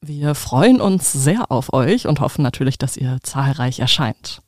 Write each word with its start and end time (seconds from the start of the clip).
Wir 0.00 0.36
freuen 0.36 0.80
uns 0.80 1.12
sehr 1.12 1.50
auf 1.50 1.72
euch 1.72 2.06
und 2.06 2.20
hoffen 2.20 2.42
natürlich, 2.42 2.78
dass 2.78 2.96
ihr 2.96 3.18
zahlreich 3.24 3.80
erscheint. 3.80 4.42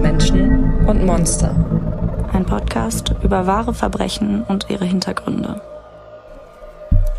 Menschen 0.00 0.86
und 0.86 1.04
Monster. 1.04 1.50
Ein 2.32 2.46
Podcast 2.46 3.12
über 3.24 3.48
wahre 3.48 3.74
Verbrechen 3.74 4.44
und 4.44 4.70
ihre 4.70 4.84
Hintergründe. 4.84 5.60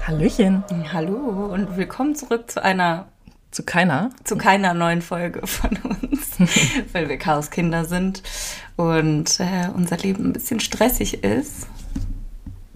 Hallöchen. 0.08 0.64
Hallo 0.94 1.52
und 1.54 1.76
willkommen 1.76 2.16
zurück 2.16 2.50
zu 2.50 2.64
einer 2.64 3.08
Zu 3.52 3.64
keiner. 3.64 4.12
zu 4.24 4.38
keiner 4.38 4.76
neuen 4.76 5.02
Folge 5.02 5.46
von 5.48 5.72
uns, 5.78 6.38
weil 6.94 7.10
wir 7.10 7.18
Chaoskinder 7.18 7.86
sind 7.86 8.22
und 8.76 9.40
äh, 9.40 9.70
unser 9.74 9.98
Leben 9.98 10.28
ein 10.28 10.34
bisschen 10.34 10.60
stressig 10.60 11.24
ist. 11.24 11.68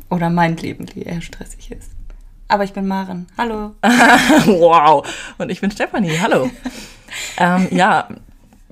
Oder 0.10 0.30
mein 0.30 0.58
Leben 0.58 0.88
eher 0.88 1.22
stressig 1.22 1.72
ist. 1.72 1.92
Aber 2.48 2.64
ich 2.64 2.74
bin 2.74 2.88
Maren. 2.88 3.28
Hallo. 3.38 3.76
wow. 3.82 5.08
Und 5.38 5.50
ich 5.50 5.62
bin 5.62 5.72
Stefanie. 5.72 6.20
Hallo. 6.20 6.50
ähm, 7.38 7.68
ja, 7.72 8.08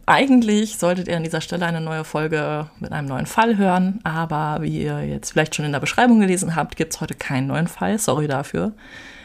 eigentlich 0.06 0.78
solltet 0.78 1.08
ihr 1.08 1.18
an 1.18 1.24
dieser 1.24 1.42
Stelle 1.42 1.66
eine 1.66 1.82
neue 1.82 2.04
Folge 2.04 2.70
mit 2.80 2.92
einem 2.92 3.08
neuen 3.08 3.26
Fall 3.26 3.58
hören. 3.58 4.00
Aber 4.04 4.62
wie 4.62 4.84
ihr 4.84 5.04
jetzt 5.06 5.32
vielleicht 5.32 5.56
schon 5.56 5.66
in 5.66 5.72
der 5.72 5.80
Beschreibung 5.80 6.20
gelesen 6.20 6.56
habt, 6.56 6.76
gibt 6.76 6.94
es 6.94 7.02
heute 7.02 7.16
keinen 7.16 7.48
neuen 7.48 7.68
Fall. 7.68 7.98
Sorry 7.98 8.28
dafür. 8.28 8.74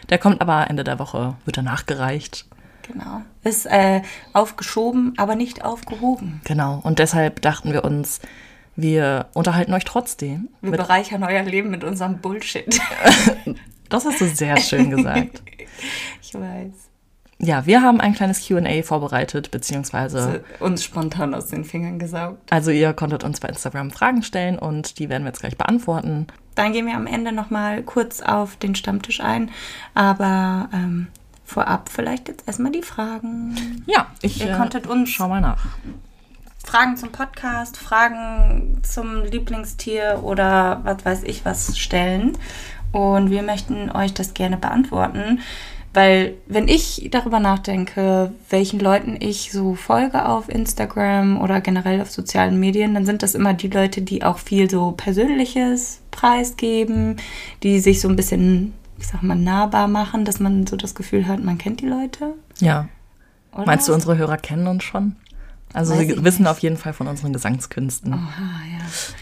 Der 0.09 0.19
kommt 0.19 0.41
aber 0.41 0.71
Ende 0.71 0.85
der 0.85 0.99
Woche, 0.99 1.35
wird 1.45 1.57
er 1.57 1.63
nachgereicht. 1.63 2.47
Genau. 2.93 3.23
Ist 3.45 3.67
äh, 3.67 4.03
aufgeschoben, 4.33 5.15
aber 5.17 5.35
nicht 5.35 5.65
aufgehoben. 5.65 6.41
Genau. 6.45 6.81
Und 6.83 6.99
deshalb 6.99 7.43
dachten 7.43 7.73
wir 7.73 7.85
uns, 7.85 8.21
wir 8.77 9.27
unterhalten 9.35 9.73
euch 9.73 9.85
trotzdem. 9.85 10.49
Wir 10.61 10.71
mit- 10.71 10.81
bereichern 10.81 11.23
euer 11.25 11.43
Leben 11.43 11.71
mit 11.71 11.83
unserem 11.85 12.19
Bullshit. 12.19 12.79
das 13.89 14.05
hast 14.05 14.21
du 14.21 14.27
sehr 14.27 14.57
schön 14.59 14.91
gesagt. 14.91 15.43
ich 16.23 16.35
weiß. 16.35 16.73
Ja, 17.39 17.67
wir 17.67 17.83
haben 17.83 18.01
ein 18.01 18.15
kleines 18.15 18.47
QA 18.49 18.83
vorbereitet, 18.83 19.51
beziehungsweise, 19.51 20.43
Uns 20.59 20.83
spontan 20.83 21.35
aus 21.35 21.49
den 21.49 21.65
Fingern 21.65 21.99
gesaugt. 21.99 22.51
also 22.51 22.71
ihr 22.71 22.95
konntet 22.95 23.25
uns 23.25 23.41
bei 23.41 23.49
Instagram 23.49 23.91
Fragen 23.91 24.23
stellen 24.23 24.59
und 24.59 24.99
die 24.99 25.11
werden 25.11 25.25
wir 25.25 25.29
jetzt 25.29 25.41
gleich 25.41 25.59
beantworten. 25.59 26.29
Dann 26.55 26.73
gehen 26.73 26.87
wir 26.87 26.95
am 26.95 27.07
Ende 27.07 27.33
nochmal 27.33 27.83
kurz 27.83 28.23
auf 28.23 28.57
den 28.57 28.75
Stammtisch 28.75 29.21
ein. 29.21 29.51
Aber 29.93 30.71
ähm, 30.73 31.09
vorab 31.47 31.89
vielleicht 31.89 32.29
jetzt 32.29 32.47
erstmal 32.47 32.73
die 32.73 32.83
Fragen. 32.83 33.83
Ja, 33.87 34.09
ich 34.21 34.41
Ihr 34.41 34.51
äh, 34.51 34.57
konntet 34.57 34.87
uns 34.87 35.09
schau 35.11 35.29
mal 35.29 35.41
nach. 35.41 35.65
Fragen 36.65 36.97
zum 36.97 37.13
Podcast, 37.13 37.77
Fragen 37.77 38.81
zum 38.83 39.23
Lieblingstier 39.23 40.21
oder 40.23 40.81
was 40.83 41.05
weiß 41.05 41.23
ich 41.23 41.45
was 41.45 41.79
stellen. 41.79 42.37
Und 42.93 43.31
wir 43.31 43.43
möchten 43.43 43.91
euch 43.91 44.13
das 44.13 44.35
gerne 44.35 44.57
beantworten. 44.57 45.41
Weil 45.97 46.35
wenn 46.47 46.69
ich 46.69 47.09
darüber 47.11 47.41
nachdenke, 47.41 48.31
welchen 48.51 48.81
Leuten 48.81 49.17
ich 49.19 49.51
so 49.51 49.75
folge 49.75 50.27
auf 50.27 50.51
Instagram 50.51 51.41
oder 51.41 51.63
generell 51.63 52.03
auf 52.03 52.11
sozialen 52.11 52.61
Medien, 52.61 52.93
dann 52.93 53.07
sind 53.07 53.23
das 53.23 53.35
immer 53.35 53.55
die 53.55 53.69
Leute, 53.69 54.03
die 54.03 54.23
auch 54.23 54.37
viel 54.37 54.69
so 54.69 54.93
Persönliches 54.93 56.01
preisgeben, 56.11 57.17
die 57.63 57.79
sich 57.79 58.03
so 58.03 58.09
ein 58.09 58.17
bisschen, 58.17 58.75
ich 58.99 59.07
sag 59.07 59.23
mal, 59.23 59.35
nahbar 59.37 59.89
machen, 59.89 60.25
dass 60.25 60.41
man 60.41 60.67
so 60.67 60.77
das 60.77 60.95
Gefühl 60.95 61.27
hat, 61.27 61.43
man 61.43 61.59
kennt 61.59 61.81
die 61.81 61.87
Leute. 61.87 62.35
Ja. 62.59 62.89
Oder? 63.53 63.67
Meinst 63.67 63.89
du, 63.89 63.95
unsere 63.95 64.17
Hörer 64.17 64.37
kennen 64.37 64.67
uns 64.67 64.85
schon? 64.85 65.17
Also 65.73 65.95
Weiß 65.95 66.07
sie 66.09 66.25
wissen 66.25 66.43
nicht. 66.43 66.51
auf 66.51 66.59
jeden 66.61 66.77
Fall 66.77 66.93
von 66.93 67.07
unseren 67.09 67.33
Gesangskünsten. 67.33 68.13
Aha, 68.15 68.51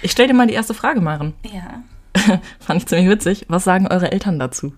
Ich 0.03 0.13
stell 0.13 0.27
dir 0.29 0.35
mal 0.35 0.47
die 0.47 0.55
erste 0.55 0.75
Frage, 0.75 1.01
Maren. 1.01 1.35
ja. 1.45 1.53
Ja. 2.27 2.41
Fand 2.61 2.81
ich 2.81 2.87
ziemlich 2.87 3.09
witzig. 3.09 3.45
Was 3.49 3.65
sagen 3.65 3.89
eure 3.89 4.13
Eltern 4.13 4.39
dazu? 4.39 4.73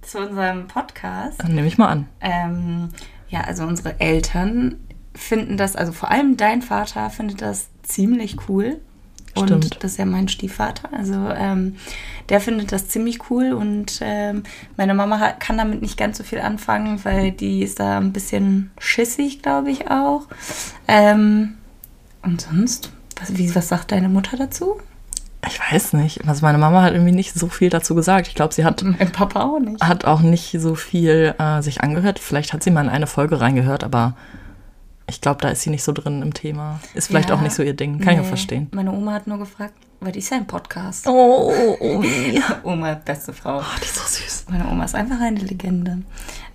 Zu 0.00 0.18
unserem 0.18 0.66
Podcast. 0.66 1.40
Dann 1.42 1.54
nehme 1.54 1.68
ich 1.68 1.78
mal 1.78 1.86
an. 1.88 2.08
Ähm, 2.20 2.88
ja, 3.28 3.42
also 3.42 3.62
unsere 3.64 4.00
Eltern 4.00 4.76
finden 5.14 5.56
das, 5.56 5.76
also 5.76 5.92
vor 5.92 6.10
allem 6.10 6.36
dein 6.36 6.60
Vater 6.60 7.08
findet 7.10 7.40
das 7.40 7.68
ziemlich 7.82 8.48
cool. 8.48 8.80
Und 9.34 9.46
Stimmt. 9.48 9.78
das 9.82 9.92
ist 9.92 9.96
ja 9.98 10.04
mein 10.04 10.28
Stiefvater. 10.28 10.90
Also 10.92 11.14
ähm, 11.14 11.76
der 12.28 12.40
findet 12.40 12.70
das 12.70 12.88
ziemlich 12.88 13.30
cool 13.30 13.52
und 13.52 14.00
ähm, 14.02 14.42
meine 14.76 14.94
Mama 14.94 15.18
hat, 15.18 15.40
kann 15.40 15.56
damit 15.56 15.80
nicht 15.80 15.96
ganz 15.96 16.18
so 16.18 16.24
viel 16.24 16.40
anfangen, 16.40 17.02
weil 17.04 17.32
die 17.32 17.62
ist 17.62 17.80
da 17.80 17.98
ein 17.98 18.12
bisschen 18.12 18.70
schissig, 18.78 19.42
glaube 19.42 19.70
ich 19.70 19.90
auch. 19.90 20.26
Ähm, 20.86 21.54
und 22.22 22.42
sonst, 22.42 22.92
was, 23.18 23.36
wie, 23.36 23.54
was 23.54 23.68
sagt 23.68 23.92
deine 23.92 24.08
Mutter 24.08 24.36
dazu? 24.36 24.76
Ich 25.48 25.58
weiß 25.58 25.94
nicht. 25.94 26.28
Also 26.28 26.44
meine 26.46 26.58
Mama 26.58 26.82
hat 26.82 26.92
irgendwie 26.92 27.12
nicht 27.12 27.34
so 27.34 27.48
viel 27.48 27.68
dazu 27.68 27.94
gesagt. 27.96 28.28
Ich 28.28 28.34
glaube, 28.34 28.54
sie 28.54 28.64
hat, 28.64 28.82
Mein 28.84 29.10
Papa 29.10 29.42
auch 29.42 29.58
nicht. 29.58 29.82
hat 29.82 30.04
auch 30.04 30.20
nicht 30.20 30.56
so 30.60 30.74
viel 30.76 31.34
äh, 31.38 31.62
sich 31.62 31.80
angehört. 31.80 32.20
Vielleicht 32.20 32.52
hat 32.52 32.62
sie 32.62 32.70
mal 32.70 32.82
in 32.84 32.90
eine 32.90 33.08
Folge 33.08 33.40
reingehört, 33.40 33.82
aber 33.82 34.14
ich 35.06 35.20
glaube, 35.20 35.40
da 35.42 35.48
ist 35.50 35.62
sie 35.62 35.70
nicht 35.70 35.82
so 35.82 35.92
drin 35.92 36.22
im 36.22 36.32
Thema. 36.34 36.80
Ist 36.94 37.08
vielleicht 37.08 37.28
Ja. 37.30 37.36
auch 37.36 37.40
nicht 37.40 37.54
so 37.54 37.62
ihr 37.62 37.74
Ding. 37.74 37.98
Kann 38.00 38.14
ich 38.14 38.18
Nee. 38.20 38.24
auch 38.24 38.28
verstehen. 38.28 38.68
Meine 38.72 38.92
Oma 38.92 39.12
hat 39.12 39.26
nur 39.26 39.38
gefragt, 39.38 39.74
was 40.00 40.16
ist 40.16 40.32
ein 40.32 40.46
Podcast? 40.46 41.06
Oh, 41.06 41.52
oh, 41.52 41.76
oh. 41.80 42.02
Ja. 42.02 42.60
Oma, 42.64 42.94
beste 42.94 43.32
Frau. 43.32 43.62
Die 43.80 43.84
ist 43.84 43.94
so 43.94 44.02
süß. 44.22 44.46
Meine 44.50 44.66
Oma 44.68 44.84
ist 44.84 44.94
einfach 44.94 45.20
eine 45.20 45.38
Legende. 45.38 45.98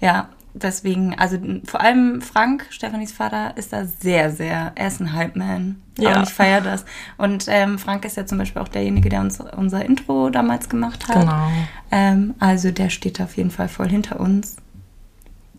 Ja, 0.02 0.30
deswegen, 0.54 1.18
also 1.18 1.38
vor 1.66 1.80
allem 1.82 2.22
Frank, 2.22 2.66
Stefanis 2.72 3.12
Vater, 3.14 3.56
ist 3.56 3.72
da 3.72 3.86
sehr, 3.86 4.32
sehr, 4.32 4.74
er 4.76 4.88
ist 4.88 5.00
ein 5.00 5.14
Hype-Man. 5.14 5.82
Ja. 5.98 6.18
Und 6.18 6.24
ich 6.28 6.34
feiere 6.34 6.62
das. 6.62 6.84
Und 7.18 7.46
ähm, 7.48 7.80
Frank 7.80 8.04
ist 8.06 8.18
ja 8.18 8.26
zum 8.26 8.38
Beispiel 8.38 8.62
auch 8.62 8.68
derjenige, 8.68 9.08
der 9.10 9.22
uns 9.22 9.40
unser 9.40 9.84
Intro 9.86 10.30
damals 10.30 10.68
gemacht 10.68 11.08
hat. 11.08 11.22
Genau. 11.22 11.48
Ähm, 11.92 12.36
also 12.40 12.72
der 12.72 12.90
steht 12.90 13.22
auf 13.22 13.38
jeden 13.38 13.52
Fall 13.52 13.70
voll 13.70 13.88
hinter 13.90 14.20
uns. 14.20 14.58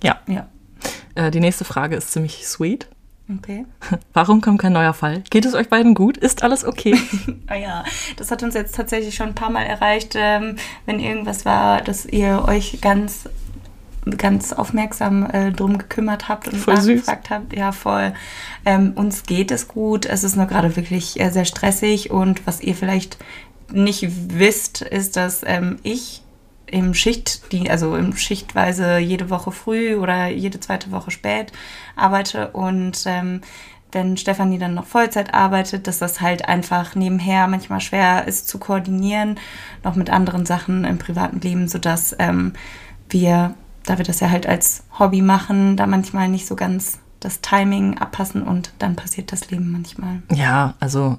Ja. 0.03 0.19
Ja, 0.29 0.47
Äh, 1.15 1.31
die 1.31 1.41
nächste 1.41 1.65
Frage 1.65 1.97
ist 1.97 2.13
ziemlich 2.13 2.47
sweet. 2.47 2.89
okay. 3.39 3.67
Warum 4.13 4.41
kommt 4.41 4.61
kein 4.61 4.73
neuer 4.73 4.95
Fall? 4.95 5.23
Geht 5.31 5.45
es 5.45 5.55
euch 5.55 5.69
beiden 5.69 5.95
gut? 5.95 6.17
Ist 6.17 6.43
alles 6.43 6.65
okay? 6.65 6.97
Ah 7.47 7.55
ja, 7.57 7.85
das 8.17 8.31
hat 8.31 8.43
uns 8.43 8.55
jetzt 8.55 8.75
tatsächlich 8.75 9.15
schon 9.15 9.29
ein 9.29 9.35
paar 9.35 9.51
Mal 9.51 9.65
erreicht, 9.65 10.15
ähm, 10.17 10.57
wenn 10.87 11.01
irgendwas 11.01 11.45
war, 11.47 11.81
dass 11.81 12.05
ihr 12.07 12.45
euch 12.47 12.81
ganz 12.81 13.29
ganz 14.17 14.53
aufmerksam 14.55 15.29
äh, 15.31 15.51
drum 15.53 15.77
gekümmert 15.77 16.29
habt 16.29 16.49
und 16.49 16.57
Voll 16.59 16.81
süß. 16.81 17.07
nachgefragt 17.07 17.31
habt. 17.31 17.53
Ja, 17.55 17.73
voll. 17.73 18.15
Ähm, 18.65 18.93
uns 18.95 19.25
geht 19.25 19.51
es 19.51 19.69
gut. 19.69 20.07
Es 20.07 20.25
ist 20.25 20.35
nur 20.37 20.47
gerade 20.47 20.77
wirklich 20.77 21.21
äh, 21.21 21.29
sehr 21.31 21.45
stressig 21.45 22.11
und 22.11 22.47
was 22.47 22.61
ihr 22.63 22.75
vielleicht 22.75 23.19
nicht 23.71 24.07
wisst, 24.39 24.81
ist, 24.81 25.17
dass 25.17 25.43
ähm, 25.45 25.79
ich 25.83 26.23
im 26.71 26.95
Schicht, 26.95 27.53
die, 27.53 27.71
also 27.71 27.97
im 27.97 28.17
Schichtweise 28.17 28.99
jede 28.99 29.31
Woche 29.31 29.53
früh 29.53 29.97
oder 29.97 30.29
jede 30.29 30.61
zweite 30.61 30.91
Woche 30.91 31.11
spät 31.11 31.53
arbeite 31.97 32.49
und 32.49 33.03
ähm, 33.07 33.41
wenn 33.91 34.19
Stefanie 34.19 34.59
dann 34.59 34.75
noch 34.75 34.85
Vollzeit 34.85 35.33
arbeitet, 35.33 35.87
dass 35.87 35.99
das 35.99 36.21
halt 36.21 36.47
einfach 36.47 36.95
nebenher 36.95 37.47
manchmal 37.49 37.81
schwer 37.81 38.27
ist 38.29 38.47
zu 38.47 38.59
koordinieren, 38.59 39.39
noch 39.83 39.95
mit 39.95 40.11
anderen 40.11 40.45
Sachen 40.45 40.85
im 40.85 40.99
privaten 40.99 41.41
Leben, 41.41 41.69
sodass 41.69 42.15
ähm, 42.19 42.53
wir, 43.09 43.55
da 43.87 43.97
wir 43.97 44.05
das 44.05 44.21
ja 44.21 44.29
halt 44.31 44.47
als 44.47 44.85
Hobby 44.99 45.23
machen, 45.23 45.77
da 45.79 45.87
manchmal 45.87 46.29
nicht 46.29 46.47
so 46.47 46.55
ganz 46.55 46.99
das 47.21 47.41
Timing 47.41 47.97
abpassen 47.97 48.43
und 48.43 48.73
dann 48.79 48.95
passiert 48.95 49.33
das 49.33 49.51
Leben 49.51 49.73
manchmal. 49.73 50.23
ja, 50.35 50.75
also 50.81 51.19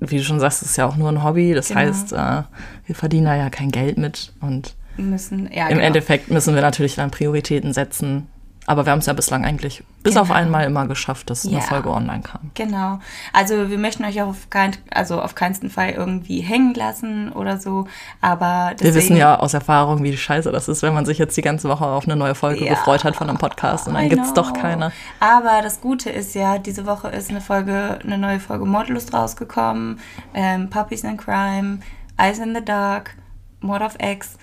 wie 0.00 0.18
du 0.18 0.24
schon 0.24 0.40
sagst, 0.40 0.62
es 0.62 0.70
ist 0.70 0.76
ja 0.76 0.86
auch 0.86 0.96
nur 0.96 1.08
ein 1.10 1.22
Hobby. 1.22 1.54
Das 1.54 1.68
Genau. 1.68 1.80
heißt, 1.80 2.12
äh, 2.12 2.42
wir 2.86 2.94
verdienen 2.94 3.26
da 3.26 3.34
ja 3.34 3.48
kein 3.48 3.70
Geld 3.70 3.96
mit. 3.96 4.32
Und 4.40 4.74
müssen, 4.98 5.50
ja, 5.52 5.64
im 5.68 5.74
genau. 5.74 5.86
Endeffekt 5.86 6.30
müssen 6.30 6.54
wir 6.54 6.62
natürlich 6.62 6.94
dann 6.96 7.10
Prioritäten 7.10 7.72
setzen. 7.72 8.28
Aber 8.68 8.84
wir 8.84 8.90
haben 8.90 8.98
es 8.98 9.06
ja 9.06 9.12
bislang 9.12 9.44
eigentlich 9.44 9.84
bis 10.02 10.16
auf 10.16 10.26
Genau. 10.26 10.40
einmal 10.40 10.64
immer 10.64 10.88
geschafft, 10.88 11.30
dass 11.30 11.44
Ja. 11.44 11.52
eine 11.52 11.62
Folge 11.62 11.88
online 11.88 12.22
kam. 12.22 12.50
Genau. 12.54 12.98
Also 13.32 13.70
wir 13.70 13.78
möchten 13.78 14.04
euch 14.04 14.20
auch 14.20 14.26
auf, 14.30 14.50
kein, 14.50 14.72
also 14.90 15.22
auf 15.22 15.36
keinsten 15.36 15.70
Fall 15.70 15.90
irgendwie 15.90 16.40
hängen 16.40 16.74
lassen 16.74 17.30
oder 17.30 17.58
so. 17.58 17.86
Aber 18.20 18.72
deswegen, 18.72 18.94
Wir 18.94 19.00
wissen 19.00 19.16
ja 19.16 19.38
aus 19.38 19.54
Erfahrung, 19.54 20.02
wie 20.02 20.16
scheiße 20.16 20.50
das 20.50 20.66
ist, 20.66 20.82
wenn 20.82 20.94
man 20.94 21.06
sich 21.06 21.18
jetzt 21.18 21.36
die 21.36 21.42
ganze 21.42 21.68
Woche 21.68 21.86
auf 21.86 22.06
eine 22.06 22.16
neue 22.16 22.34
Folge 22.34 22.64
Ja. 22.64 22.70
gefreut 22.70 23.04
hat 23.04 23.14
von 23.14 23.28
einem 23.28 23.38
Podcast 23.38 23.86
und 23.86 23.94
dann 23.94 24.06
I 24.06 24.08
gibt 24.08 24.24
es 24.24 24.34
doch 24.34 24.52
keine. 24.52 24.90
Aber 25.20 25.60
das 25.62 25.80
Gute 25.80 26.10
ist 26.10 26.34
ja, 26.34 26.58
diese 26.58 26.86
Woche 26.86 27.06
ist 27.10 27.30
eine 27.30 27.40
Folge, 27.40 28.00
eine 28.02 28.18
neue 28.18 28.40
Folge 28.40 28.64
Mordlust 28.64 29.14
rausgekommen. 29.14 30.00
Ähm, 30.34 30.70
Puppies 30.70 31.04
in 31.04 31.16
Crime, 31.16 31.78
Eyes 32.18 32.40
in 32.40 32.52
the 32.52 32.64
Dark, 32.64 33.14
Mord 33.60 33.82
of 33.82 33.94
X. 34.00 34.38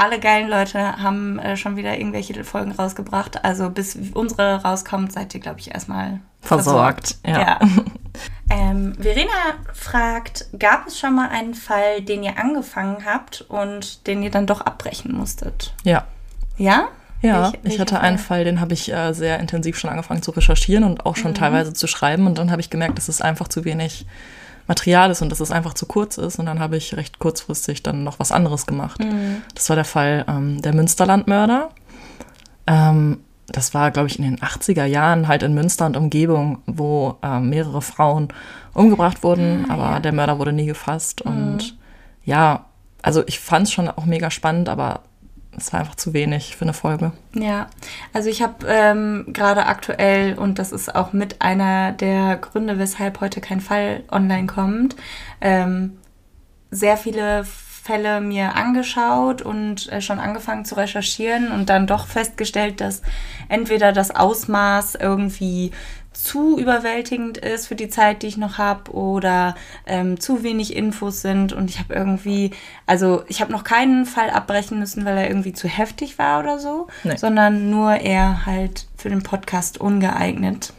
alle 0.00 0.18
geilen 0.18 0.48
Leute 0.48 0.96
haben 1.02 1.38
äh, 1.38 1.56
schon 1.56 1.76
wieder 1.76 1.96
irgendwelche 1.98 2.42
Folgen 2.44 2.72
rausgebracht. 2.72 3.44
Also 3.44 3.70
bis 3.70 3.96
unsere 4.14 4.62
rauskommt, 4.62 5.12
seid 5.12 5.34
ihr, 5.34 5.40
glaube 5.40 5.60
ich, 5.60 5.72
erstmal 5.72 6.20
Versorgt, 6.40 7.18
ja. 7.26 7.58
Ähm, 8.52 8.94
Verena 8.98 9.30
fragt, 9.72 10.46
gab 10.58 10.88
es 10.88 10.98
schon 10.98 11.14
mal 11.14 11.28
einen 11.28 11.54
Fall, 11.54 12.02
den 12.02 12.24
ihr 12.24 12.36
angefangen 12.36 13.04
habt 13.06 13.42
und 13.42 14.08
den 14.08 14.24
ihr 14.24 14.30
dann 14.32 14.48
doch 14.48 14.60
abbrechen 14.62 15.12
musstet? 15.12 15.72
Ja. 15.84 16.04
Ja? 16.56 16.88
Ja, 17.22 17.52
ich 17.52 17.62
welcher 17.62 17.80
hatte 17.82 18.00
einen 18.00 18.18
Fall, 18.18 18.44
den 18.44 18.60
habe 18.60 18.72
ich 18.74 18.92
äh, 18.92 19.12
sehr 19.12 19.38
intensiv 19.38 19.78
schon 19.78 19.90
angefangen 19.90 20.22
zu 20.22 20.32
recherchieren 20.32 20.82
und 20.82 21.06
auch 21.06 21.16
Mhm. 21.16 21.20
schon 21.20 21.34
teilweise 21.34 21.72
zu 21.74 21.86
schreiben. 21.86 22.26
Und 22.26 22.38
dann 22.38 22.50
habe 22.50 22.60
ich 22.60 22.70
gemerkt, 22.70 22.98
dass 22.98 23.08
es 23.08 23.20
einfach 23.20 23.46
zu 23.46 23.64
wenig 23.64 24.06
Material 24.70 25.10
ist 25.10 25.20
und 25.20 25.30
dass 25.30 25.40
es 25.40 25.50
einfach 25.50 25.74
zu 25.74 25.84
kurz 25.84 26.16
ist. 26.16 26.38
Und 26.38 26.46
dann 26.46 26.60
habe 26.60 26.76
ich 26.76 26.96
recht 26.96 27.18
kurzfristig 27.18 27.82
dann 27.82 28.04
noch 28.04 28.20
was 28.20 28.30
anderes 28.30 28.66
gemacht. 28.66 29.00
Mhm. 29.00 29.42
Das 29.52 29.68
war 29.68 29.74
der 29.74 29.84
Fall 29.84 30.24
ähm, 30.28 30.62
der 30.62 30.72
Münsterlandmörder. 30.72 31.70
Ähm, 32.68 33.18
das 33.48 33.74
war, 33.74 33.90
glaube 33.90 34.06
ich, 34.08 34.20
in 34.20 34.24
den 34.24 34.38
80er 34.38 34.84
Jahren 34.84 35.26
halt 35.26 35.42
in 35.42 35.54
Münster 35.54 35.86
und 35.86 35.96
Umgebung, 35.96 36.62
wo 36.66 37.16
ähm, 37.20 37.50
mehrere 37.50 37.82
Frauen 37.82 38.28
umgebracht 38.72 39.24
wurden, 39.24 39.66
Ah, 39.68 39.74
aber 39.74 40.00
der 40.00 40.12
Mörder 40.12 40.38
wurde 40.38 40.52
nie 40.52 40.66
gefasst. 40.66 41.20
Und 41.22 41.76
ja, 42.24 42.66
also 43.02 43.24
ich 43.26 43.40
fand 43.40 43.66
es 43.66 43.72
schon 43.72 43.88
auch 43.88 44.04
mega 44.04 44.30
spannend, 44.30 44.68
aber 44.68 45.00
es 45.56 45.72
war 45.72 45.80
einfach 45.80 45.94
zu 45.94 46.12
wenig 46.12 46.56
für 46.56 46.62
eine 46.62 46.72
Folge. 46.72 47.12
Ja, 47.34 47.68
also 48.12 48.28
ich 48.28 48.42
habe 48.42 48.66
ähm, 48.66 49.26
gerade 49.28 49.66
aktuell, 49.66 50.38
und 50.38 50.58
das 50.58 50.72
ist 50.72 50.94
auch 50.94 51.12
mit 51.12 51.42
einer 51.42 51.92
der 51.92 52.36
Gründe, 52.36 52.78
weshalb 52.78 53.20
heute 53.20 53.40
kein 53.40 53.60
Fall 53.60 54.04
online 54.10 54.46
kommt, 54.46 54.96
ähm, 55.40 55.98
sehr 56.70 56.96
viele 56.96 57.44
Fälle 57.44 58.20
mir 58.20 58.54
angeschaut 58.54 59.42
und 59.42 59.90
äh, 59.90 60.00
schon 60.00 60.20
angefangen 60.20 60.64
zu 60.64 60.76
recherchieren 60.76 61.50
und 61.50 61.70
dann 61.70 61.86
doch 61.86 62.06
festgestellt, 62.06 62.80
dass 62.80 63.02
entweder 63.48 63.92
das 63.92 64.14
Ausmaß 64.14 64.96
irgendwie 64.96 65.72
zu 66.12 66.58
überwältigend 66.58 67.38
ist 67.38 67.68
für 67.68 67.76
die 67.76 67.88
Zeit, 67.88 68.22
die 68.22 68.26
ich 68.26 68.36
noch 68.36 68.58
habe, 68.58 68.90
oder 68.92 69.54
ähm, 69.86 70.18
zu 70.20 70.42
wenig 70.42 70.74
Infos 70.76 71.22
sind 71.22 71.52
und 71.52 71.70
ich 71.70 71.78
habe 71.78 71.94
irgendwie, 71.94 72.50
also 72.86 73.22
ich 73.28 73.40
habe 73.40 73.52
noch 73.52 73.64
keinen 73.64 74.06
Fall 74.06 74.28
abbrechen 74.30 74.78
müssen, 74.78 75.04
weil 75.04 75.16
er 75.16 75.28
irgendwie 75.28 75.52
zu 75.52 75.68
heftig 75.68 76.18
war 76.18 76.40
oder 76.40 76.58
so, 76.58 76.88
Nee. 77.04 77.16
sondern 77.16 77.70
nur 77.70 77.94
eher 77.96 78.44
halt 78.44 78.86
für 78.96 79.08
den 79.08 79.22
Podcast 79.22 79.78
ungeeignet 79.78 80.72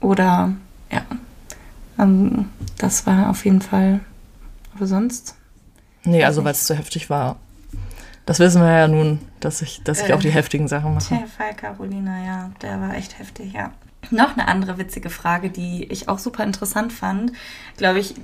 oder 0.00 0.52
ja, 0.90 1.02
ähm, 1.98 2.48
das 2.78 3.06
war 3.06 3.30
auf 3.30 3.44
jeden 3.44 3.62
Fall, 3.62 4.00
aber 4.74 4.86
sonst 4.86 5.36
Nee, 6.04 6.24
also 6.24 6.42
weil 6.44 6.52
es 6.52 6.66
zu 6.66 6.74
heftig 6.74 7.10
war. 7.10 7.36
Das 8.26 8.40
wissen 8.40 8.60
wir 8.62 8.70
ja 8.72 8.88
nun, 8.88 9.20
dass 9.38 9.62
ich, 9.62 9.82
dass 9.84 10.00
ich 10.00 10.08
Äh, 10.08 10.14
auch 10.14 10.20
die 10.20 10.30
heftigen 10.30 10.66
Sachen 10.66 10.94
mache. 10.94 11.14
Der 11.14 11.26
Fall 11.28 11.54
Carolina, 11.54 12.24
ja, 12.24 12.50
der 12.60 12.80
war 12.80 12.94
echt 12.94 13.18
heftig, 13.20 13.52
ja. 13.52 13.70
Noch 14.10 14.36
eine 14.36 14.48
andere 14.48 14.78
witzige 14.78 15.10
Frage, 15.10 15.50
die 15.50 15.84
ich 15.84 16.08
auch 16.08 16.18
super 16.18 16.44
interessant 16.44 16.92
fand. 16.92 17.32
Glaube 17.76 17.98
ich, 17.98 18.14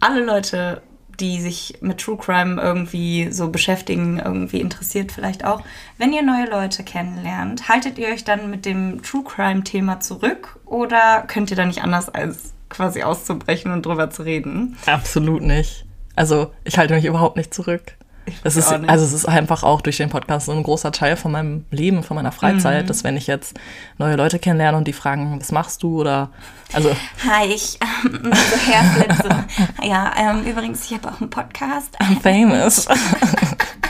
alle 0.00 0.24
Leute, 0.24 0.82
die 1.20 1.40
sich 1.40 1.78
mit 1.80 1.98
True 1.98 2.16
Crime 2.16 2.60
irgendwie 2.60 3.32
so 3.32 3.48
beschäftigen, 3.50 4.18
irgendwie 4.18 4.60
interessiert 4.60 5.12
vielleicht 5.12 5.44
auch. 5.44 5.62
Wenn 5.98 6.12
ihr 6.12 6.22
neue 6.22 6.48
Leute 6.48 6.84
kennenlernt, 6.84 7.68
haltet 7.68 7.98
ihr 7.98 8.08
euch 8.08 8.24
dann 8.24 8.50
mit 8.50 8.66
dem 8.66 9.02
True 9.02 9.24
Crime-Thema 9.24 10.00
zurück 10.00 10.58
oder 10.64 11.24
könnt 11.26 11.50
ihr 11.50 11.56
da 11.56 11.64
nicht 11.64 11.82
anders 11.82 12.08
als 12.08 12.52
quasi 12.68 13.02
auszubrechen 13.02 13.72
und 13.72 13.86
drüber 13.86 14.10
zu 14.10 14.22
reden? 14.22 14.76
Absolut 14.86 15.42
nicht. 15.42 15.86
Also 16.14 16.52
ich 16.64 16.78
halte 16.78 16.94
mich 16.94 17.04
überhaupt 17.04 17.36
nicht 17.36 17.52
zurück. 17.52 17.95
Es 18.42 18.56
ist, 18.56 18.72
also 18.72 19.04
es 19.04 19.12
ist 19.12 19.26
einfach 19.26 19.62
auch 19.62 19.80
durch 19.80 19.96
den 19.98 20.08
Podcast 20.10 20.46
so 20.46 20.52
ein 20.52 20.62
großer 20.62 20.92
Teil 20.92 21.16
von 21.16 21.32
meinem 21.32 21.64
Leben, 21.70 22.02
von 22.02 22.14
meiner 22.16 22.32
Freizeit, 22.32 22.84
Mhm. 22.84 22.86
dass 22.88 23.04
wenn 23.04 23.16
ich 23.16 23.26
jetzt 23.26 23.56
neue 23.98 24.16
Leute 24.16 24.38
kennenlerne 24.38 24.76
und 24.78 24.86
die 24.88 24.92
fragen, 24.92 25.38
was 25.40 25.52
machst 25.52 25.82
du 25.82 26.00
oder 26.00 26.30
also 26.72 26.90
Hi, 27.28 27.46
ich 27.46 27.78
ähm, 28.04 28.32
so 28.32 28.56
Herzlitze. 28.72 29.44
ja, 29.82 30.12
ähm, 30.18 30.44
übrigens, 30.44 30.84
ich 30.90 30.94
habe 30.96 31.08
auch 31.08 31.20
einen 31.20 31.30
Podcast. 31.30 31.96
I'm 32.00 32.20
famous. 32.20 32.86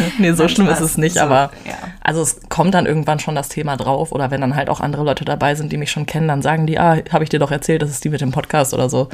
nee, 0.18 0.32
so 0.32 0.48
schlimm 0.48 0.68
ist 0.68 0.80
es 0.80 0.96
nicht, 0.96 1.14
So, 1.14 1.20
aber 1.20 1.50
ja. 1.64 1.74
also 2.00 2.22
es 2.22 2.40
kommt 2.48 2.74
dann 2.74 2.86
irgendwann 2.86 3.18
schon 3.18 3.34
das 3.34 3.48
Thema 3.48 3.76
drauf 3.76 4.12
oder 4.12 4.30
wenn 4.30 4.40
dann 4.40 4.56
halt 4.56 4.68
auch 4.68 4.80
andere 4.80 5.04
Leute 5.04 5.24
dabei 5.24 5.54
sind, 5.54 5.72
die 5.72 5.76
mich 5.76 5.90
schon 5.90 6.06
kennen, 6.06 6.28
dann 6.28 6.42
sagen 6.42 6.66
die, 6.66 6.78
ah, 6.78 6.98
habe 7.10 7.24
ich 7.24 7.30
dir 7.30 7.38
doch 7.38 7.50
erzählt, 7.50 7.82
das 7.82 7.90
ist 7.90 8.04
die 8.04 8.08
mit 8.08 8.20
dem 8.20 8.32
Podcast 8.32 8.74
oder 8.74 8.88
so. 8.88 9.08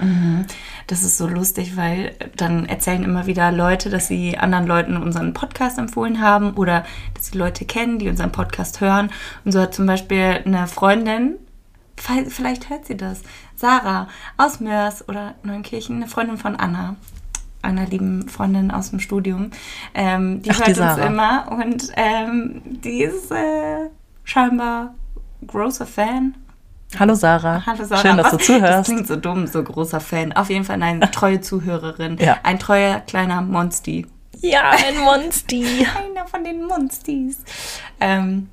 Das 0.86 1.02
ist 1.02 1.18
so 1.18 1.26
lustig, 1.26 1.76
weil 1.76 2.12
dann 2.36 2.66
erzählen 2.66 3.04
immer 3.04 3.26
wieder 3.26 3.52
Leute, 3.52 3.90
dass 3.90 4.08
sie 4.08 4.38
anderen 4.38 4.66
Leuten 4.66 4.96
unseren 4.96 5.34
Podcast 5.34 5.78
empfohlen 5.78 6.20
haben 6.20 6.54
oder 6.54 6.84
dass 7.14 7.26
sie 7.26 7.38
Leute 7.38 7.64
kennen, 7.64 7.98
die 7.98 8.08
unseren 8.08 8.32
Podcast 8.32 8.80
hören. 8.80 9.10
Und 9.44 9.52
so 9.52 9.60
hat 9.60 9.74
zum 9.74 9.86
Beispiel 9.86 10.40
eine 10.44 10.66
Freundin, 10.66 11.36
vielleicht 11.96 12.70
hört 12.70 12.86
sie 12.86 12.96
das, 12.96 13.22
Sarah 13.56 14.08
aus 14.36 14.60
Mörs 14.60 15.08
oder 15.08 15.34
Neunkirchen, 15.42 15.96
eine 15.96 16.06
Freundin 16.06 16.38
von 16.38 16.56
Anna, 16.56 16.96
einer 17.62 17.86
lieben 17.86 18.28
Freundin 18.28 18.70
aus 18.70 18.90
dem 18.90 19.00
Studium, 19.00 19.50
ähm, 19.94 20.42
die 20.42 20.50
Ach, 20.50 20.58
hört 20.58 20.76
die 20.76 20.80
uns 20.80 20.98
immer 20.98 21.46
und 21.50 21.88
ähm, 21.96 22.62
die 22.64 23.02
ist 23.02 23.30
äh, 23.30 23.88
scheinbar 24.24 24.94
großer 25.46 25.86
Fan 25.86 26.34
Hallo 26.98 27.14
Sarah. 27.14 27.64
Hallo 27.66 27.84
Sarah. 27.84 28.00
Schön, 28.00 28.16
dass 28.16 28.30
du 28.30 28.38
Was? 28.38 28.46
Das 28.46 28.46
zuhörst. 28.46 28.84
klingt 28.90 29.06
so 29.06 29.16
dumm, 29.16 29.46
so 29.46 29.62
großer 29.62 30.00
Fan. 30.00 30.32
Auf 30.32 30.48
jeden 30.48 30.64
Fall 30.64 30.82
eine 30.82 31.10
treue 31.10 31.40
Zuhörerin. 31.42 32.16
Ja. 32.18 32.38
Ein 32.42 32.58
treuer 32.58 33.00
kleiner 33.00 33.42
Monsti. 33.42 34.06
Ja, 34.40 34.70
ein 34.70 34.98
Monsti. 35.00 35.64
Einer 36.16 36.26
von 36.26 36.44
den 36.44 36.64
Monstis. 36.64 37.38
Ähm, 38.00 38.48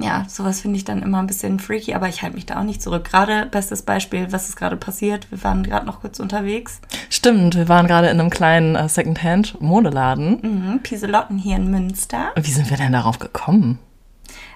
ja, 0.00 0.24
sowas 0.28 0.60
finde 0.60 0.76
ich 0.78 0.84
dann 0.84 1.02
immer 1.02 1.18
ein 1.18 1.26
bisschen 1.26 1.60
freaky, 1.60 1.94
aber 1.94 2.08
ich 2.08 2.22
halte 2.22 2.36
mich 2.36 2.46
da 2.46 2.58
auch 2.58 2.64
nicht 2.64 2.80
zurück. 2.82 3.04
Gerade 3.04 3.46
bestes 3.46 3.82
Beispiel, 3.82 4.32
was 4.32 4.48
ist 4.48 4.56
gerade 4.56 4.76
passiert. 4.76 5.30
Wir 5.30 5.42
waren 5.44 5.62
gerade 5.62 5.86
noch 5.86 6.00
kurz 6.00 6.18
unterwegs. 6.20 6.80
Stimmt, 7.10 7.54
wir 7.54 7.68
waren 7.68 7.86
gerade 7.86 8.08
in 8.08 8.18
einem 8.18 8.30
kleinen 8.30 8.74
äh, 8.76 8.88
Secondhand-Modeladen. 8.88 10.40
Mhm, 10.42 10.80
Pieselotten 10.82 11.38
hier 11.38 11.56
in 11.56 11.70
Münster. 11.70 12.32
Wie 12.36 12.50
sind 12.50 12.70
wir 12.70 12.76
denn 12.76 12.92
darauf 12.92 13.18
gekommen? 13.18 13.78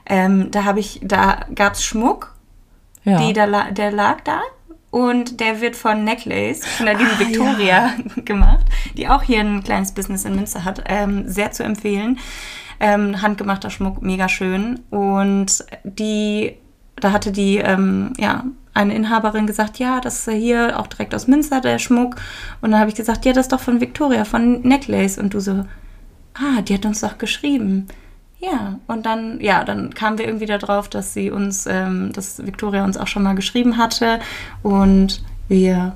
Ähm, 0.06 0.50
da 0.50 0.64
habe 0.64 0.80
ich, 0.80 1.00
da 1.02 1.40
gab 1.54 1.74
es 1.74 1.84
Schmuck 1.84 2.34
Ja. 3.04 3.18
die 3.18 3.32
da, 3.32 3.70
der 3.70 3.90
lag 3.90 4.20
da 4.22 4.40
und 4.90 5.40
der 5.40 5.60
wird 5.60 5.76
von 5.76 6.04
Necklace, 6.04 6.64
von 6.66 6.86
der 6.86 6.96
lieben 6.96 7.10
Ah, 7.16 7.18
Victoria 7.18 7.90
gemacht, 8.24 8.64
die 8.96 9.08
auch 9.08 9.22
hier 9.22 9.40
ein 9.40 9.64
kleines 9.64 9.92
Business 9.92 10.24
in 10.24 10.36
Münster 10.36 10.64
hat. 10.64 10.84
Ähm, 10.86 11.28
sehr 11.28 11.50
zu 11.52 11.64
empfehlen. 11.64 12.18
Ähm, 12.84 13.22
handgemachter 13.22 13.70
Schmuck, 13.70 14.02
mega 14.02 14.28
schön. 14.28 14.80
Und 14.90 15.64
die, 15.84 16.52
da 16.96 17.12
hatte 17.12 17.32
die, 17.32 17.56
ähm, 17.56 18.12
ja, 18.18 18.44
eine 18.74 18.94
Inhaberin 18.94 19.46
gesagt, 19.46 19.78
ja, 19.78 20.02
das 20.02 20.28
ist 20.28 20.34
hier 20.34 20.78
auch 20.78 20.86
direkt 20.86 21.14
aus 21.14 21.26
Münster, 21.26 21.62
der 21.62 21.78
Schmuck. 21.78 22.16
Und 22.60 22.72
dann 22.72 22.80
habe 22.80 22.90
ich 22.90 22.94
gesagt, 22.94 23.24
ja, 23.24 23.32
das 23.32 23.46
ist 23.46 23.52
doch 23.52 23.60
von 23.60 23.80
Victoria, 23.80 24.26
von 24.26 24.60
Necklace. 24.60 25.16
Und 25.16 25.32
du 25.32 25.40
so, 25.40 25.64
ah, 26.34 26.60
die 26.60 26.74
hat 26.74 26.84
uns 26.84 27.00
doch 27.00 27.16
geschrieben. 27.16 27.86
Ja, 28.38 28.78
und 28.86 29.06
dann, 29.06 29.40
ja, 29.40 29.64
dann 29.64 29.94
kamen 29.94 30.18
wir 30.18 30.26
irgendwie 30.26 30.44
darauf, 30.44 30.90
dass 30.90 31.14
sie 31.14 31.30
uns, 31.30 31.64
ähm, 31.66 32.12
dass 32.12 32.44
Victoria 32.44 32.84
uns 32.84 32.98
auch 32.98 33.06
schon 33.06 33.22
mal 33.22 33.34
geschrieben 33.34 33.78
hatte 33.78 34.20
und 34.62 35.24
wir 35.48 35.94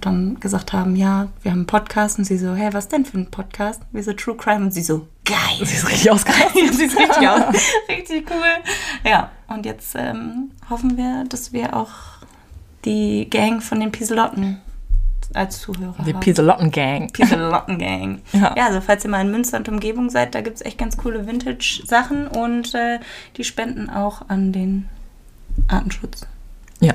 dann 0.00 0.40
gesagt 0.40 0.72
haben, 0.72 0.96
ja, 0.96 1.28
wir 1.42 1.52
haben 1.52 1.60
einen 1.60 1.66
Podcast 1.66 2.18
und 2.18 2.24
sie 2.24 2.38
so, 2.38 2.54
hey, 2.54 2.72
was 2.72 2.88
denn 2.88 3.04
für 3.04 3.18
ein 3.18 3.30
Podcast? 3.30 3.82
Wir 3.92 4.02
so 4.02 4.12
True 4.12 4.36
Crime 4.36 4.64
und 4.64 4.72
sie 4.72 4.82
so, 4.82 5.06
geil. 5.24 5.38
Sie 5.62 5.74
ist 5.74 5.88
richtig 5.88 6.10
ausgerastet. 6.10 6.54
Ja, 6.64 6.72
sie 6.72 6.84
ist 6.84 6.98
richtig 6.98 7.28
aus. 7.28 7.42
Richtig 7.88 8.30
cool. 8.30 9.08
Ja, 9.10 9.30
und 9.48 9.66
jetzt 9.66 9.94
ähm, 9.96 10.50
hoffen 10.70 10.96
wir, 10.96 11.24
dass 11.28 11.52
wir 11.52 11.74
auch 11.76 11.90
die 12.84 13.28
Gang 13.30 13.62
von 13.62 13.80
den 13.80 13.90
Pieselotten 13.92 14.60
als 15.32 15.60
Zuhörer 15.60 15.94
Die 16.06 16.12
haben. 16.12 16.20
Pieselotten-Gang. 16.20 17.10
Pieselotten 17.12 17.78
Gang. 17.78 18.20
Ja. 18.32 18.54
Ja. 18.56 18.66
also 18.66 18.80
falls 18.80 19.04
ihr 19.04 19.10
mal 19.10 19.22
in 19.22 19.30
Münster 19.30 19.56
und 19.56 19.68
Umgebung 19.68 20.10
seid, 20.10 20.34
da 20.34 20.40
gibt 20.42 20.56
es 20.56 20.62
echt 20.62 20.78
ganz 20.78 20.96
coole 20.96 21.26
Vintage-Sachen 21.26 22.28
und 22.28 22.74
äh, 22.74 23.00
die 23.36 23.44
spenden 23.44 23.88
auch 23.90 24.28
an 24.28 24.52
den 24.52 24.88
Artenschutz. 25.68 26.26
Ja. 26.80 26.94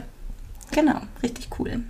Genau, 0.72 1.02
richtig 1.24 1.50
cool. 1.60 1.84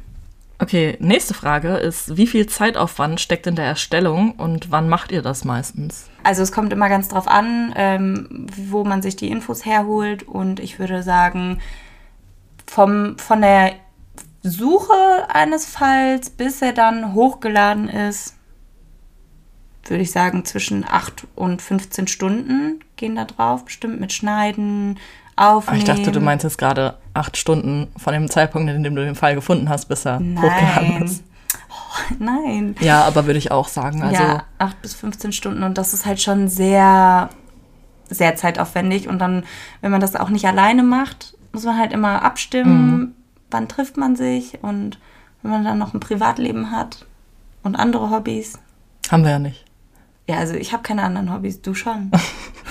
Okay, 0.62 0.98
nächste 1.00 1.34
Frage 1.34 1.78
ist, 1.78 2.18
wie 2.18 2.28
viel 2.28 2.46
Zeitaufwand 2.46 3.22
steckt 3.22 3.48
in 3.48 3.56
der 3.56 3.66
Erstellung 3.66 4.34
und 4.34 4.72
wann 4.72 4.89
macht 4.89 5.13
ihr 5.13 5.22
das 5.22 5.46
meistens? 5.46 6.10
Also 6.24 6.44
es 6.44 6.51
kommt 6.51 6.74
immer 6.74 6.89
ganz 6.89 7.08
drauf 7.08 7.30
an, 7.30 7.74
ähm, 7.78 8.48
wo 8.68 8.84
man 8.84 9.01
sich 9.01 9.16
die 9.16 9.30
Infos 9.30 9.66
herholt 9.66 10.24
und 10.24 10.60
ich 10.60 10.78
würde 10.78 11.01
sagen, 11.01 11.60
vom, 12.68 13.18
von 13.18 13.39
der 13.42 13.72
Suche 14.44 14.94
eines 15.30 15.66
Falls, 15.66 16.30
bis 16.30 16.62
er 16.62 16.74
dann 16.74 17.13
hochgeladen 17.13 17.88
ist, 17.88 18.36
würde 19.86 20.04
ich 20.04 20.12
sagen, 20.12 20.44
zwischen 20.44 20.86
8 20.86 21.25
und 21.36 21.62
15 21.62 22.08
Stunden 22.08 22.82
gehen 22.98 23.16
da 23.16 23.24
drauf, 23.24 23.63
bestimmt 23.63 24.00
mit 24.01 24.12
Schneiden, 24.12 25.00
Aufnehmen. 25.39 25.77
Ich 25.79 25.84
dachte, 25.86 26.12
du 26.12 26.19
meinst 26.19 26.43
jetzt 26.43 26.58
gerade 26.58 26.98
acht 27.13 27.38
Stunden 27.38 27.88
von 27.98 28.13
dem 28.13 28.29
Zeitpunkt, 28.29 28.69
in 28.69 28.84
dem 28.84 28.96
du 28.96 29.03
den 29.03 29.15
Fall 29.15 29.36
gefunden 29.36 29.69
hast, 29.69 29.86
bis 29.86 30.05
er 30.05 30.15
hochgeladen 30.19 31.03
ist. 31.03 31.24
Oh, 31.72 32.13
nein. 32.19 32.75
Ja, 32.79 33.03
aber 33.03 33.25
würde 33.25 33.39
ich 33.39 33.51
auch 33.51 33.67
sagen. 33.67 34.01
Also 34.03 34.22
ja, 34.22 34.43
8 34.60 34.81
bis 34.81 34.93
15 34.93 35.31
Stunden 35.34 35.63
und 35.63 35.77
das 35.77 35.93
ist 35.93 36.05
halt 36.05 36.22
schon 36.22 36.48
sehr, 36.48 37.29
sehr 38.10 38.36
zeitaufwendig. 38.36 39.08
Und 39.08 39.19
dann, 39.19 39.43
wenn 39.81 39.91
man 39.91 40.01
das 40.01 40.15
auch 40.15 40.29
nicht 40.29 40.46
alleine 40.46 40.84
macht, 40.84 41.36
muss 41.53 41.63
man 41.63 41.77
halt 41.77 41.91
immer 41.93 42.24
abstimmen, 42.24 42.91
Mhm. 42.98 43.12
wann 43.51 43.67
trifft 43.67 43.98
man 43.98 44.15
sich 44.15 44.60
und 44.62 45.00
wenn 45.41 45.51
man 45.51 45.63
dann 45.63 45.77
noch 45.79 45.93
ein 45.93 46.00
Privatleben 46.00 46.72
hat 46.72 47.05
und 47.63 47.75
andere 47.75 48.12
Hobbys. 48.12 48.60
haben 49.12 49.24
wir 49.24 49.31
ja 49.31 49.39
nicht. 49.39 49.65
Ja, 50.27 50.38
also 50.38 50.53
ich 50.53 50.72
habe 50.74 50.84
keine 50.84 51.01
anderen 51.01 51.34
Hobbys, 51.34 51.62
du 51.63 51.74
schon. 51.74 52.12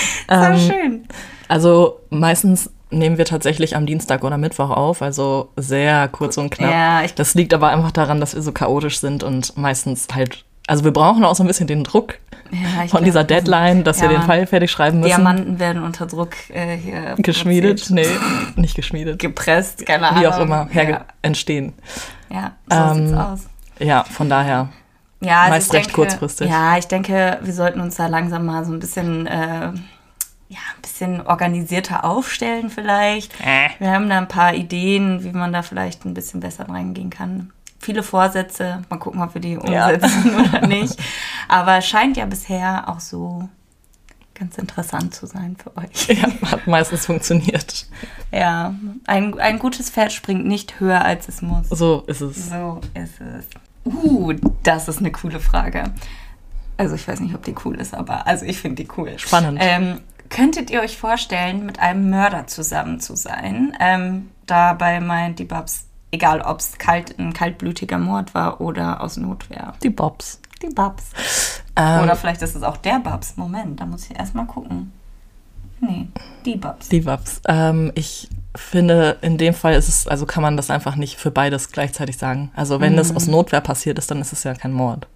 das 0.28 0.40
war 0.40 0.50
Ähm, 0.52 0.58
schön. 0.58 1.08
Also 1.48 2.00
meistens 2.10 2.70
nehmen 2.90 3.18
wir 3.18 3.24
tatsächlich 3.24 3.76
am 3.76 3.84
Dienstag 3.86 4.24
oder 4.24 4.38
Mittwoch 4.38 4.70
auf, 4.70 5.02
also 5.02 5.50
sehr 5.56 6.08
kurz 6.08 6.38
und 6.38 6.50
knapp. 6.50 6.70
Ja, 6.70 7.02
ich- 7.02 7.14
das 7.14 7.34
liegt 7.34 7.52
aber 7.52 7.68
einfach 7.68 7.90
daran, 7.92 8.20
dass 8.20 8.34
wir 8.34 8.42
so 8.42 8.52
chaotisch 8.52 9.00
sind 9.00 9.22
und 9.22 9.56
meistens 9.58 10.08
halt, 10.14 10.44
also 10.66 10.84
wir 10.84 10.92
brauchen 10.92 11.24
auch 11.24 11.34
so 11.34 11.42
ein 11.42 11.46
bisschen 11.46 11.66
den 11.66 11.84
Druck 11.84 12.14
Ja, 12.50 12.86
von 12.88 13.04
dieser 13.04 13.20
wir 13.20 13.24
Deadline, 13.24 13.84
dass 13.84 13.98
wir 14.00 14.04
Ja, 14.06 14.12
den 14.14 14.18
Mann. 14.20 14.26
Fall 14.26 14.46
fertig 14.46 14.70
schreiben 14.70 15.00
müssen. 15.00 15.10
Diamanten 15.10 15.58
werden 15.58 15.82
unter 15.82 16.06
Druck 16.06 16.30
äh, 16.50 16.76
hier 16.78 17.14
Geschmiedet? 17.18 17.86
produziert. 17.86 18.10
Nee, 18.56 18.62
nicht 18.62 18.74
geschmiedet. 18.74 19.18
Gepresst, 19.18 19.84
keine 19.84 20.08
Ahnung. 20.08 20.22
Wie 20.22 20.26
auch 20.26 20.38
immer, 20.40 20.66
herge 20.70 21.02
entstehen. 21.20 21.74
ja 22.30 22.52
so 22.70 22.76
Ähm, 22.76 23.08
sieht's 23.08 23.18
aus. 23.18 23.40
Ja, 23.80 24.04
von 24.04 24.30
daher. 24.30 24.70
Ja, 25.20 25.40
also 25.42 25.50
meist 25.54 25.72
recht 25.74 25.86
denke, 25.86 26.00
kurzfristig. 26.00 26.48
Ja, 26.50 26.78
ich 26.78 26.86
denke, 26.86 27.38
wir 27.42 27.52
sollten 27.52 27.80
uns 27.80 27.96
da 27.96 28.06
langsam 28.06 28.46
mal 28.46 28.64
so 28.64 28.72
ein 28.72 28.78
bisschen, 28.78 29.26
äh, 29.26 29.72
ja, 30.48 30.58
ein 30.76 30.82
bisschen 30.82 31.20
organisierter 31.26 32.04
aufstellen 32.04 32.70
vielleicht. 32.70 33.34
Äh. 33.40 33.68
Wir 33.78 33.90
haben 33.90 34.08
da 34.08 34.18
ein 34.18 34.28
paar 34.28 34.54
Ideen, 34.54 35.22
wie 35.24 35.32
man 35.32 35.52
da 35.52 35.62
vielleicht 35.62 36.04
ein 36.04 36.14
bisschen 36.14 36.40
besser 36.40 36.68
reingehen 36.68 37.10
kann. 37.10 37.52
Viele 37.80 38.02
Vorsätze, 38.02 38.82
mal 38.88 38.98
gucken, 38.98 39.22
ob 39.22 39.34
wir 39.34 39.40
die 39.40 39.58
Ja. 39.70 39.88
umsetzen 39.90 40.34
oder 40.48 40.66
nicht. 40.66 40.96
Aber 41.48 41.78
es 41.78 41.86
scheint 41.86 42.16
ja 42.16 42.24
bisher 42.26 42.88
auch 42.88 43.00
so 43.00 43.48
ganz 44.34 44.56
interessant 44.56 45.14
zu 45.14 45.26
sein 45.26 45.56
für 45.62 45.76
euch. 45.76 46.08
Ja, 46.08 46.28
hat 46.50 46.66
meistens 46.66 47.06
funktioniert. 47.06 47.86
Ja, 48.32 48.74
ein, 49.06 49.38
ein 49.38 49.58
gutes 49.58 49.90
Pferd 49.90 50.12
springt 50.12 50.46
nicht 50.46 50.80
höher, 50.80 51.04
als 51.04 51.28
es 51.28 51.42
muss. 51.42 51.68
So 51.68 52.04
ist 52.06 52.20
es. 52.20 52.48
So 52.48 52.80
ist 52.94 53.20
es. 53.20 53.46
Uh, 53.84 54.32
das 54.62 54.88
ist 54.88 54.98
eine 54.98 55.10
coole 55.12 55.40
Frage. 55.40 55.84
Also 56.76 56.94
ich 56.94 57.06
weiß 57.08 57.20
nicht, 57.20 57.34
ob 57.34 57.42
die 57.44 57.54
cool 57.64 57.76
ist, 57.80 57.94
aber 57.94 58.26
also 58.26 58.44
ich 58.44 58.58
finde 58.58 58.82
die 58.84 58.88
cool. 58.96 59.18
Spannend. 59.18 59.58
Ähm, 59.60 60.00
könntet 60.30 60.70
ihr 60.70 60.80
euch 60.80 60.98
vorstellen, 60.98 61.66
mit 61.66 61.78
einem 61.78 62.10
Mörder 62.10 62.46
zusammen 62.46 63.00
zu 63.00 63.16
sein? 63.16 63.76
Ähm, 63.80 64.30
dabei 64.46 65.00
meint 65.00 65.38
die 65.38 65.44
Babs, 65.44 65.86
egal 66.10 66.40
ob 66.40 66.60
es 66.60 66.78
kalt, 66.78 67.18
ein 67.18 67.32
kaltblütiger 67.32 67.98
Mord 67.98 68.34
war 68.34 68.60
oder 68.60 69.00
aus 69.00 69.16
Notwehr. 69.16 69.74
Die 69.82 69.90
Bobs. 69.90 70.40
Die 70.62 70.68
Babs. 70.68 71.10
Ähm, 71.76 72.02
Oder 72.02 72.16
vielleicht 72.16 72.42
ist 72.42 72.56
es 72.56 72.62
auch 72.62 72.76
der 72.76 72.98
Babs. 72.98 73.36
Moment, 73.36 73.80
da 73.80 73.86
muss 73.86 74.10
ich 74.10 74.18
erstmal 74.18 74.46
gucken. 74.46 74.92
Nee, 75.80 76.08
die 76.44 76.56
Babs. 76.56 76.88
Die 76.88 77.00
Bobs. 77.00 77.40
Ähm, 77.46 77.92
ich 77.94 78.28
finde, 78.56 79.18
in 79.20 79.38
dem 79.38 79.54
Fall 79.54 79.74
ist 79.74 79.88
es, 79.88 80.08
also 80.08 80.26
kann 80.26 80.42
man 80.42 80.56
das 80.56 80.70
einfach 80.70 80.96
nicht 80.96 81.16
für 81.16 81.30
beides 81.30 81.70
gleichzeitig 81.70 82.18
sagen. 82.18 82.50
Also 82.56 82.80
wenn 82.80 82.96
das 82.96 83.14
aus 83.14 83.28
Notwehr 83.28 83.60
passiert 83.60 83.98
ist, 83.98 84.10
dann 84.10 84.20
ist 84.20 84.32
es 84.32 84.42
ja 84.42 84.54
kein 84.54 84.72
Mord. 84.72 85.06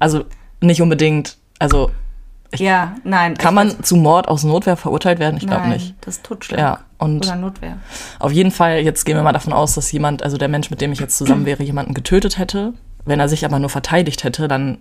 Also 0.00 0.24
nicht 0.60 0.82
unbedingt, 0.82 1.38
also 1.60 1.92
Ja, 2.56 2.96
nein. 3.04 3.36
kann 3.36 3.52
ich 3.52 3.54
man 3.54 3.68
weiß- 3.70 3.82
zu 3.82 3.96
Mord 3.96 4.28
aus 4.28 4.42
Notwehr 4.44 4.76
verurteilt 4.76 5.18
werden? 5.18 5.36
Ich 5.36 5.46
glaube 5.46 5.68
nicht. 5.68 5.94
Das 6.00 6.16
ist 6.16 6.24
Totschlag. 6.24 6.58
Ja, 6.58 6.80
und 6.98 7.24
Oder 7.26 7.36
Notwehr. 7.36 7.78
Auf 8.18 8.32
jeden 8.32 8.50
Fall, 8.50 8.80
jetzt 8.80 9.04
gehen 9.04 9.16
wir 9.16 9.22
mal 9.22 9.32
davon 9.32 9.52
aus, 9.52 9.74
dass 9.74 9.90
jemand, 9.92 10.22
also 10.22 10.36
der 10.36 10.48
Mensch, 10.48 10.70
mit 10.70 10.80
dem 10.80 10.92
ich 10.92 10.98
jetzt 11.00 11.16
zusammen 11.16 11.46
wäre, 11.46 11.62
jemanden 11.62 11.94
getötet 11.94 12.38
hätte. 12.38 12.72
Wenn 13.04 13.20
er 13.20 13.28
sich 13.28 13.44
aber 13.44 13.58
nur 13.58 13.70
verteidigt 13.70 14.24
hätte, 14.24 14.48
dann 14.48 14.78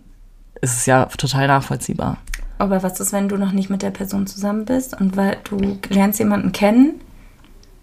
ist 0.61 0.75
es 0.75 0.85
ja 0.85 1.05
total 1.05 1.47
nachvollziehbar. 1.47 2.17
Aber 2.57 2.83
was 2.83 2.99
ist, 2.99 3.13
wenn 3.13 3.29
du 3.29 3.37
noch 3.37 3.53
nicht 3.53 3.69
mit 3.69 3.81
der 3.81 3.91
Person 3.91 4.27
zusammen 4.27 4.65
bist 4.65 4.99
und 4.99 5.15
weil 5.15 5.37
du 5.45 5.77
lernst 5.89 6.19
jemanden 6.19 6.51
kennen? 6.51 6.95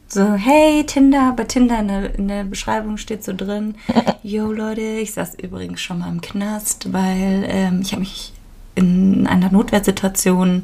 So, 0.09 0.35
hey, 0.35 0.85
Tinder, 0.85 1.33
bei 1.37 1.45
Tinder 1.45 1.81
in 1.81 1.88
der, 1.88 2.14
in 2.16 2.28
der 2.28 2.45
Beschreibung 2.45 2.97
steht 2.97 3.25
so 3.25 3.33
drin, 3.35 3.76
yo 4.23 4.52
Leute, 4.52 4.83
ich 4.83 5.14
saß 5.14 5.37
übrigens 5.37 5.81
schon 5.81 5.99
mal 6.00 6.09
im 6.11 6.21
Knast, 6.21 6.93
weil 6.93 7.45
ähm, 7.49 7.81
ich 7.83 7.93
habe 7.93 8.00
mich 8.00 8.33
in 8.76 9.26
einer 9.26 9.50
Notwehrsituation 9.50 10.62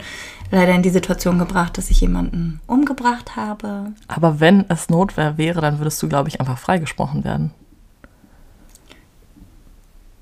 leider 0.52 0.72
in 0.74 0.82
die 0.82 0.90
Situation 0.90 1.38
gebracht, 1.38 1.76
dass 1.78 1.90
ich 1.90 2.00
jemanden 2.00 2.60
umgebracht 2.66 3.34
habe. 3.36 3.86
Aber 4.06 4.38
wenn 4.38 4.64
es 4.68 4.88
Notwehr 4.90 5.36
wäre, 5.38 5.60
dann 5.60 5.78
würdest 5.80 6.00
du, 6.02 6.08
glaube 6.08 6.28
ich, 6.28 6.38
einfach 6.40 6.58
freigesprochen 6.58 7.24
werden. 7.24 7.52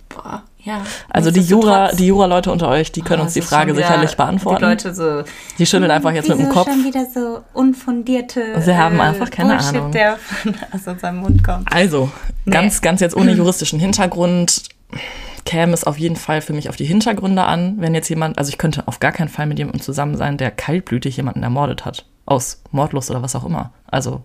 Boah, 0.09 0.42
ja. 0.64 0.82
Also 1.09 1.30
die 1.30 1.40
Jura, 1.40 1.92
die 1.92 2.06
Jura-Leute 2.09 2.50
unter 2.50 2.68
euch, 2.68 2.90
die 2.90 3.00
können 3.00 3.20
Oh, 3.20 3.25
uns 3.25 3.35
die 3.35 3.38
ist 3.40 3.49
schon 3.49 3.59
Frage 3.59 3.73
wieder- 3.76 3.87
sicherlich 3.87 4.16
beantworten. 4.16 4.59
Die 4.59 4.64
Leute 4.64 4.94
so, 4.94 5.23
Die 5.59 5.66
schütteln 5.66 5.90
einfach 5.90 6.12
jetzt 6.12 6.28
mit 6.28 6.38
dem 6.38 6.49
Kopf. 6.49 6.68
schon 6.68 6.85
wieder 6.85 7.06
so 7.12 7.40
unfundierte 7.52 8.61
Sie 8.61 8.76
haben 8.76 8.97
äh, 8.99 9.02
einfach 9.02 9.30
keine 9.30 9.54
Bullshit, 9.54 9.76
Ahnung. 9.76 9.92
der 9.92 10.16
von, 10.16 10.54
aus 10.73 10.87
unserem 10.87 11.16
Mund 11.18 11.44
kommt. 11.44 11.73
Also, 11.73 12.11
Nee. 12.44 12.52
ganz, 12.52 12.80
ganz 12.80 13.00
jetzt 13.00 13.16
ohne 13.16 13.32
juristischen 13.37 13.78
Hintergrund 13.78 14.62
käme 15.50 15.73
es 15.73 15.83
auf 15.83 15.99
jeden 15.99 16.14
Fall 16.14 16.42
für 16.42 16.52
mich 16.52 16.69
auf 16.69 16.76
die 16.76 16.85
Hintergründe 16.85 17.42
an, 17.42 17.75
wenn 17.78 17.92
jetzt 17.92 18.09
jemand, 18.09 18.38
also 18.38 18.50
ich 18.50 18.57
könnte 18.59 18.87
auf 18.87 19.00
gar 19.00 19.11
keinen 19.11 19.28
Fall 19.28 19.47
mit 19.47 19.59
jemandem 19.59 19.80
zusammen 19.83 20.16
sein, 20.16 20.37
der 20.38 20.52
kaltblütig 20.52 21.16
jemanden 21.16 21.42
ermordet 21.42 21.85
hat. 21.85 22.07
Aus 22.25 22.62
Mordlust 22.71 23.11
oder 23.11 23.23
was 23.23 23.35
auch 23.35 23.45
immer. 23.45 23.73
Also, 23.88 24.23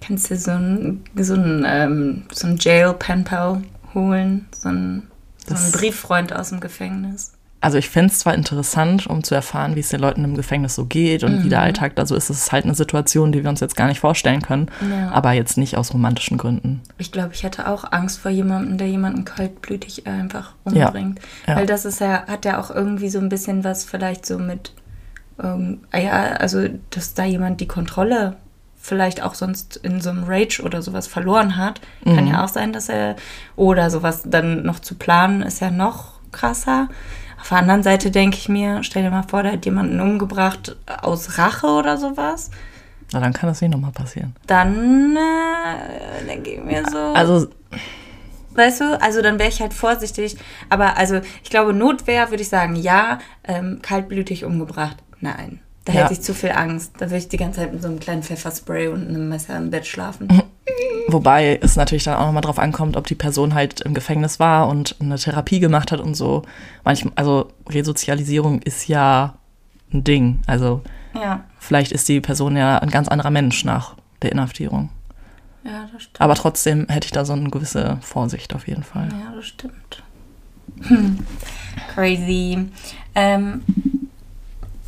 Kannst 0.00 0.28
du 0.30 0.36
so 0.36 0.50
ein, 0.50 1.04
so 1.14 1.34
ein, 1.34 1.64
ähm, 1.66 2.24
so 2.32 2.48
ein 2.48 2.56
Jail-Pen-Pal 2.58 3.62
holen? 3.94 4.46
So 4.52 4.68
ein, 4.68 5.04
so 5.46 5.54
ein 5.54 5.60
Das- 5.60 5.72
Brieffreund 5.72 6.32
aus 6.34 6.48
dem 6.50 6.58
Gefängnis? 6.58 7.32
Also 7.66 7.78
ich 7.78 7.90
fände 7.90 8.12
es 8.12 8.20
zwar 8.20 8.34
interessant, 8.34 9.06
um 9.08 9.24
zu 9.24 9.34
erfahren, 9.34 9.74
wie 9.74 9.80
es 9.80 9.88
den 9.88 10.00
Leuten 10.00 10.22
im 10.24 10.36
Gefängnis 10.36 10.76
so 10.76 10.84
geht 10.86 11.24
und 11.24 11.42
wie 11.44 11.48
der 11.48 11.60
Alltag 11.60 11.96
da 11.96 12.06
so 12.06 12.14
ist. 12.14 12.30
Es 12.30 12.38
ist 12.38 12.52
halt 12.52 12.64
eine 12.64 12.74
Situation, 12.74 13.32
die 13.32 13.42
wir 13.42 13.50
uns 13.50 13.60
jetzt 13.60 13.76
gar 13.76 13.88
nicht 13.88 14.00
vorstellen 14.00 14.40
können, 14.40 14.70
Ja. 14.88 15.10
aber 15.10 15.32
jetzt 15.32 15.58
nicht 15.58 15.76
aus 15.76 15.92
romantischen 15.92 16.38
Gründen. 16.38 16.80
Ich 16.98 17.10
glaube, 17.12 17.30
ich 17.34 17.42
hätte 17.42 17.68
auch 17.68 17.90
Angst 17.92 18.20
vor 18.20 18.30
jemandem, 18.30 18.78
der 18.78 18.88
jemanden 18.88 19.24
kaltblütig 19.24 20.06
einfach 20.06 20.52
Ja. 20.70 20.86
umbringt. 20.86 21.18
Ja. 21.46 21.56
Weil 21.56 21.66
das 21.66 21.84
ist 21.84 22.00
ja, 22.00 22.24
hat 22.28 22.44
ja 22.44 22.60
auch 22.60 22.70
irgendwie 22.70 23.08
so 23.10 23.18
ein 23.18 23.28
bisschen 23.28 23.64
was 23.64 23.84
vielleicht 23.84 24.24
so 24.26 24.38
mit, 24.38 24.72
ähm, 25.42 25.80
ah 25.90 25.98
ja, 25.98 26.12
also, 26.38 26.68
dass 26.90 27.14
da 27.14 27.24
jemand 27.24 27.60
die 27.60 27.66
Kontrolle 27.68 28.36
vielleicht 28.80 29.20
auch 29.22 29.34
sonst 29.34 29.76
in 29.78 30.00
so 30.00 30.10
einem 30.10 30.22
Rage 30.24 30.62
oder 30.62 30.80
sowas 30.80 31.08
verloren 31.08 31.56
hat. 31.56 31.80
Kann 32.04 32.24
Mhm. 32.26 32.30
ja 32.30 32.44
auch 32.44 32.48
sein, 32.48 32.72
dass 32.72 32.88
er, 32.88 33.16
oder 33.56 33.90
sowas 33.90 34.22
dann 34.24 34.62
noch 34.62 34.78
zu 34.78 34.94
planen, 34.94 35.42
ist 35.42 35.60
ja 35.60 35.72
noch 35.72 36.20
krasser. 36.30 36.88
Auf 37.40 37.48
der 37.50 37.58
anderen 37.58 37.82
Seite 37.82 38.10
denke 38.10 38.36
ich 38.38 38.48
mir, 38.48 38.82
stell 38.82 39.02
dir 39.02 39.10
mal 39.10 39.22
vor, 39.22 39.42
da 39.42 39.52
hat 39.52 39.64
jemanden 39.64 40.00
umgebracht 40.00 40.76
aus 41.02 41.38
Rache 41.38 41.66
oder 41.68 41.96
sowas. 41.96 42.50
Na, 43.12 43.20
dann 43.20 43.32
kann 43.32 43.48
das 43.48 43.60
nicht 43.60 43.70
nochmal 43.70 43.92
passieren. 43.92 44.34
Dann 44.46 45.16
äh, 45.16 46.24
denke 46.26 46.50
ich 46.50 46.62
mir 46.64 46.82
so. 46.90 46.98
Also, 46.98 47.46
Weißt 48.54 48.80
du, 48.80 49.00
also 49.02 49.20
dann 49.20 49.38
wäre 49.38 49.50
ich 49.50 49.60
halt 49.60 49.74
vorsichtig. 49.74 50.36
Aber 50.70 50.96
also, 50.96 51.20
ich 51.44 51.50
glaube, 51.50 51.74
Notwehr 51.74 52.30
würde 52.30 52.42
ich 52.42 52.48
sagen, 52.48 52.74
ja. 52.74 53.18
Ähm, 53.44 53.80
kaltblütig 53.82 54.44
umgebracht, 54.46 54.96
nein. 55.20 55.60
Da 55.84 55.92
Ja. 55.92 56.00
hätte 56.02 56.14
ich 56.14 56.22
zu 56.22 56.32
viel 56.34 56.52
Angst. 56.52 56.92
Da 56.98 57.06
würde 57.06 57.18
ich 57.18 57.28
die 57.28 57.36
ganze 57.36 57.60
Zeit 57.60 57.72
mit 57.72 57.82
so 57.82 57.88
einem 57.88 58.00
kleinen 58.00 58.22
Pfefferspray 58.22 58.88
und 58.88 59.06
einem 59.08 59.28
Messer 59.28 59.56
im 59.58 59.70
Bett 59.70 59.86
schlafen. 59.86 60.28
Wobei 61.08 61.58
es 61.62 61.76
natürlich 61.76 62.04
dann 62.04 62.16
auch 62.16 62.26
nochmal 62.26 62.42
drauf 62.42 62.58
ankommt, 62.58 62.96
ob 62.96 63.06
die 63.06 63.14
Person 63.14 63.54
halt 63.54 63.80
im 63.82 63.94
Gefängnis 63.94 64.40
war 64.40 64.68
und 64.68 64.96
eine 65.00 65.16
Therapie 65.16 65.60
gemacht 65.60 65.92
hat 65.92 66.00
und 66.00 66.14
so. 66.14 66.42
Manchmal, 66.84 67.12
also 67.16 67.48
Resozialisierung 67.68 68.60
ist 68.62 68.88
ja 68.88 69.34
ein 69.92 70.02
Ding. 70.04 70.40
Also 70.46 70.82
Ja, 71.14 71.44
vielleicht 71.58 71.92
ist 71.92 72.08
die 72.08 72.20
Person 72.20 72.56
ja 72.56 72.78
ein 72.78 72.90
ganz 72.90 73.08
anderer 73.08 73.30
Mensch 73.30 73.64
nach 73.64 73.94
der 74.22 74.32
Inhaftierung. 74.32 74.90
ja, 75.64 75.86
das 75.92 76.02
stimmt. 76.02 76.20
Aber 76.20 76.34
trotzdem 76.34 76.86
hätte 76.88 77.06
ich 77.06 77.12
da 77.12 77.24
so 77.24 77.32
eine 77.34 77.50
gewisse 77.50 77.98
Vorsicht 78.02 78.54
auf 78.54 78.66
jeden 78.66 78.82
Fall. 78.82 79.08
Ja, 79.12 79.32
das 79.34 79.46
stimmt. 79.46 80.02
Hm. 80.82 81.18
Crazy. 81.94 82.68
Ähm, 83.14 83.62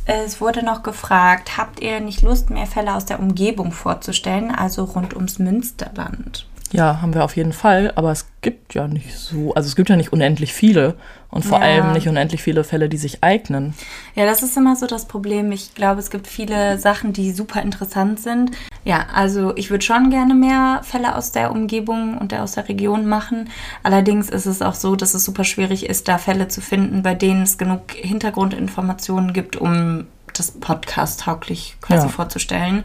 es 0.09 0.41
wurde 0.41 0.65
noch 0.65 0.81
gefragt, 0.81 1.57
habt 1.57 1.79
ihr 1.81 1.99
nicht 1.99 2.23
Lust, 2.23 2.49
mehr 2.49 2.65
Fälle 2.65 2.95
aus 2.95 3.05
der 3.05 3.19
Umgebung 3.19 3.71
vorzustellen, 3.71 4.49
also 4.53 4.83
rund 4.85 5.13
ums 5.13 5.37
Münsterland? 5.37 6.48
Ja, 6.71 7.01
haben 7.01 7.13
wir 7.15 7.23
auf 7.23 7.35
jeden 7.35 7.51
Fall, 7.53 7.91
aber 7.95 8.11
es 8.11 8.27
gibt 8.41 8.75
ja 8.75 8.87
nicht 8.87 9.15
so, 9.17 9.53
also 9.55 9.67
es 9.67 9.75
gibt 9.75 9.89
ja 9.89 9.95
nicht 9.95 10.13
unendlich 10.13 10.53
viele 10.53 10.95
und 11.31 11.43
vor 11.43 11.59
Ja. 11.59 11.65
allem 11.65 11.93
nicht 11.93 12.07
unendlich 12.07 12.43
viele 12.43 12.63
Fälle, 12.63 12.89
die 12.89 12.97
sich 12.97 13.23
eignen. 13.23 13.73
Ja, 14.13 14.25
das 14.25 14.43
ist 14.43 14.55
immer 14.55 14.75
so 14.75 14.85
das 14.85 15.05
Problem. 15.07 15.51
Ich 15.51 15.73
glaube, 15.73 15.99
es 15.99 16.11
gibt 16.11 16.27
viele 16.27 16.77
Sachen, 16.77 17.11
die 17.11 17.31
super 17.31 17.61
interessant 17.63 18.19
sind. 18.19 18.51
Ja, 18.85 19.07
also 19.13 19.55
ich 19.57 19.71
würde 19.71 19.83
schon 19.83 20.11
gerne 20.11 20.35
mehr 20.35 20.81
Fälle 20.83 21.15
aus 21.15 21.31
der 21.31 21.51
Umgebung 21.51 22.17
und 22.17 22.31
der, 22.31 22.43
aus 22.43 22.51
der 22.53 22.69
Region 22.69 23.07
machen. 23.07 23.49
Allerdings 23.81 24.29
ist 24.29 24.45
es 24.45 24.61
auch 24.61 24.75
so, 24.75 24.95
dass 24.95 25.15
es 25.15 25.25
super 25.25 25.43
schwierig 25.45 25.89
ist, 25.89 26.07
da 26.07 26.17
Fälle 26.19 26.49
zu 26.49 26.61
finden, 26.61 27.01
bei 27.01 27.15
denen 27.15 27.43
es 27.43 27.57
genug 27.57 27.91
Hintergrundinformationen 27.95 29.33
gibt, 29.33 29.55
um 29.57 30.05
das 30.33 30.51
Podcast 30.51 31.21
tauglich 31.21 31.75
quasi 31.81 32.07
Ja. 32.07 32.13
vorzustellen. 32.13 32.83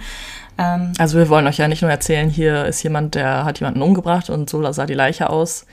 Ähm, 0.59 0.93
Also 0.99 1.19
wir 1.19 1.29
wollen 1.29 1.47
euch 1.47 1.59
ja 1.59 1.69
nicht 1.69 1.83
nur 1.83 1.91
erzählen, 1.91 2.29
hier 2.31 2.65
ist 2.67 2.83
jemand, 2.83 3.15
der 3.15 3.45
hat 3.45 3.61
jemanden 3.61 3.83
umgebracht 3.83 4.31
und 4.31 4.49
so 4.51 4.71
sah 4.73 4.87
die 4.87 4.95
Leiche 4.95 5.31
aus, 5.31 5.67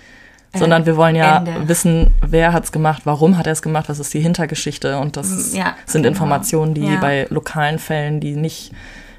sondern 0.53 0.85
wir 0.85 0.97
wollen 0.97 1.15
ja 1.15 1.38
Ende. 1.38 1.67
wissen, 1.67 2.11
wer 2.25 2.51
hat 2.51 2.65
es 2.65 2.71
gemacht, 2.71 3.03
warum 3.05 3.38
hat 3.38 3.45
er 3.47 3.53
es 3.53 3.61
gemacht, 3.61 3.88
was 3.89 4.00
ist 4.00 4.13
die 4.13 4.19
Hintergeschichte 4.19 4.97
und 5.00 5.15
das 5.17 5.53
Mm, 5.53 5.55
Ja, 5.57 5.75
sind 5.85 6.03
genau. 6.03 6.13
Informationen, 6.13 6.73
die 6.73 6.85
Ja. 6.93 7.00
bei 7.00 7.27
lokalen 7.29 7.79
Fällen, 7.79 8.19
die 8.19 8.35
nicht 8.35 8.71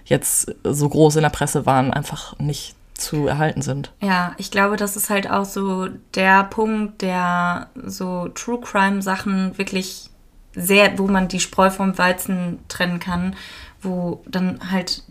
jetzt 0.04 0.54
so 0.64 0.88
groß 0.88 1.16
in 1.16 1.22
der 1.22 1.30
Presse 1.30 1.64
waren, 1.64 1.92
einfach 1.92 2.38
nicht 2.38 2.74
zu 2.94 3.26
erhalten 3.26 3.62
sind. 3.62 3.92
Ja, 4.02 4.32
ich 4.36 4.50
glaube, 4.50 4.76
das 4.76 4.96
ist 4.96 5.10
halt 5.10 5.30
auch 5.30 5.44
so 5.46 5.88
der 6.14 6.44
Punkt, 6.44 7.00
der 7.02 7.68
so 7.86 8.28
True 8.28 8.60
Crime 8.60 9.00
Sachen 9.00 9.56
wirklich 9.58 10.10
sehr, 10.54 10.98
wo 10.98 11.06
man 11.08 11.28
die 11.28 11.40
Spreu 11.40 11.70
vom 11.70 11.96
Weizen 11.96 12.58
trennen 12.68 12.98
kann, 13.00 13.34
wo 13.80 14.22
dann 14.28 14.70
halt 14.70 15.02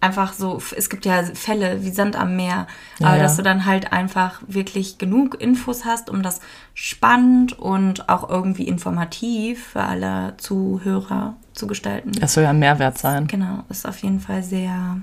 einfach 0.00 0.32
so, 0.32 0.60
es 0.76 0.88
gibt 0.88 1.04
ja 1.04 1.22
Fälle 1.22 1.82
wie 1.82 1.90
Sand 1.90 2.16
am 2.16 2.36
Meer, 2.36 2.66
Ja, 2.98 3.08
aber 3.08 3.18
dass 3.18 3.36
du 3.36 3.42
dann 3.42 3.66
halt 3.66 3.92
einfach 3.92 4.40
wirklich 4.46 4.98
genug 4.98 5.40
Infos 5.40 5.84
hast, 5.84 6.08
um 6.08 6.22
das 6.22 6.40
spannend 6.74 7.58
und 7.58 8.08
auch 8.08 8.28
irgendwie 8.28 8.66
informativ 8.66 9.68
für 9.68 9.82
alle 9.82 10.34
Zuhörer 10.38 11.34
zu 11.52 11.66
gestalten. 11.66 12.12
Es 12.20 12.34
soll 12.34 12.44
ja 12.44 12.50
ein 12.50 12.58
Mehrwert 12.58 12.98
sein. 12.98 13.26
Genau, 13.26 13.64
ist 13.68 13.86
auf 13.86 13.98
jeden 13.98 14.20
Fall 14.20 14.42
sehr 14.42 15.00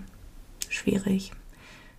schwierig. 0.70 1.32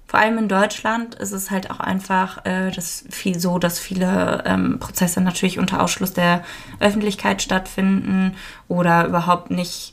Vor 0.09 0.19
allem 0.21 0.39
in 0.39 0.49
Deutschland 0.49 1.17
ist 1.17 1.33
es 1.33 1.51
halt 1.51 1.71
auch 1.71 1.81
einfach 1.81 2.45
äh, 2.47 2.71
das 2.71 3.05
viel 3.11 3.39
so, 3.39 3.59
dass 3.59 3.79
viele 3.79 4.43
ähm, 4.47 4.79
Prozesse 4.79 5.21
natürlich 5.21 5.59
unter 5.59 5.83
Ausschluss 5.83 6.15
der 6.15 6.43
Öffentlichkeit 6.81 7.43
stattfinden 7.43 8.35
oder 8.69 9.07
überhaupt 9.07 9.51
nicht, 9.51 9.93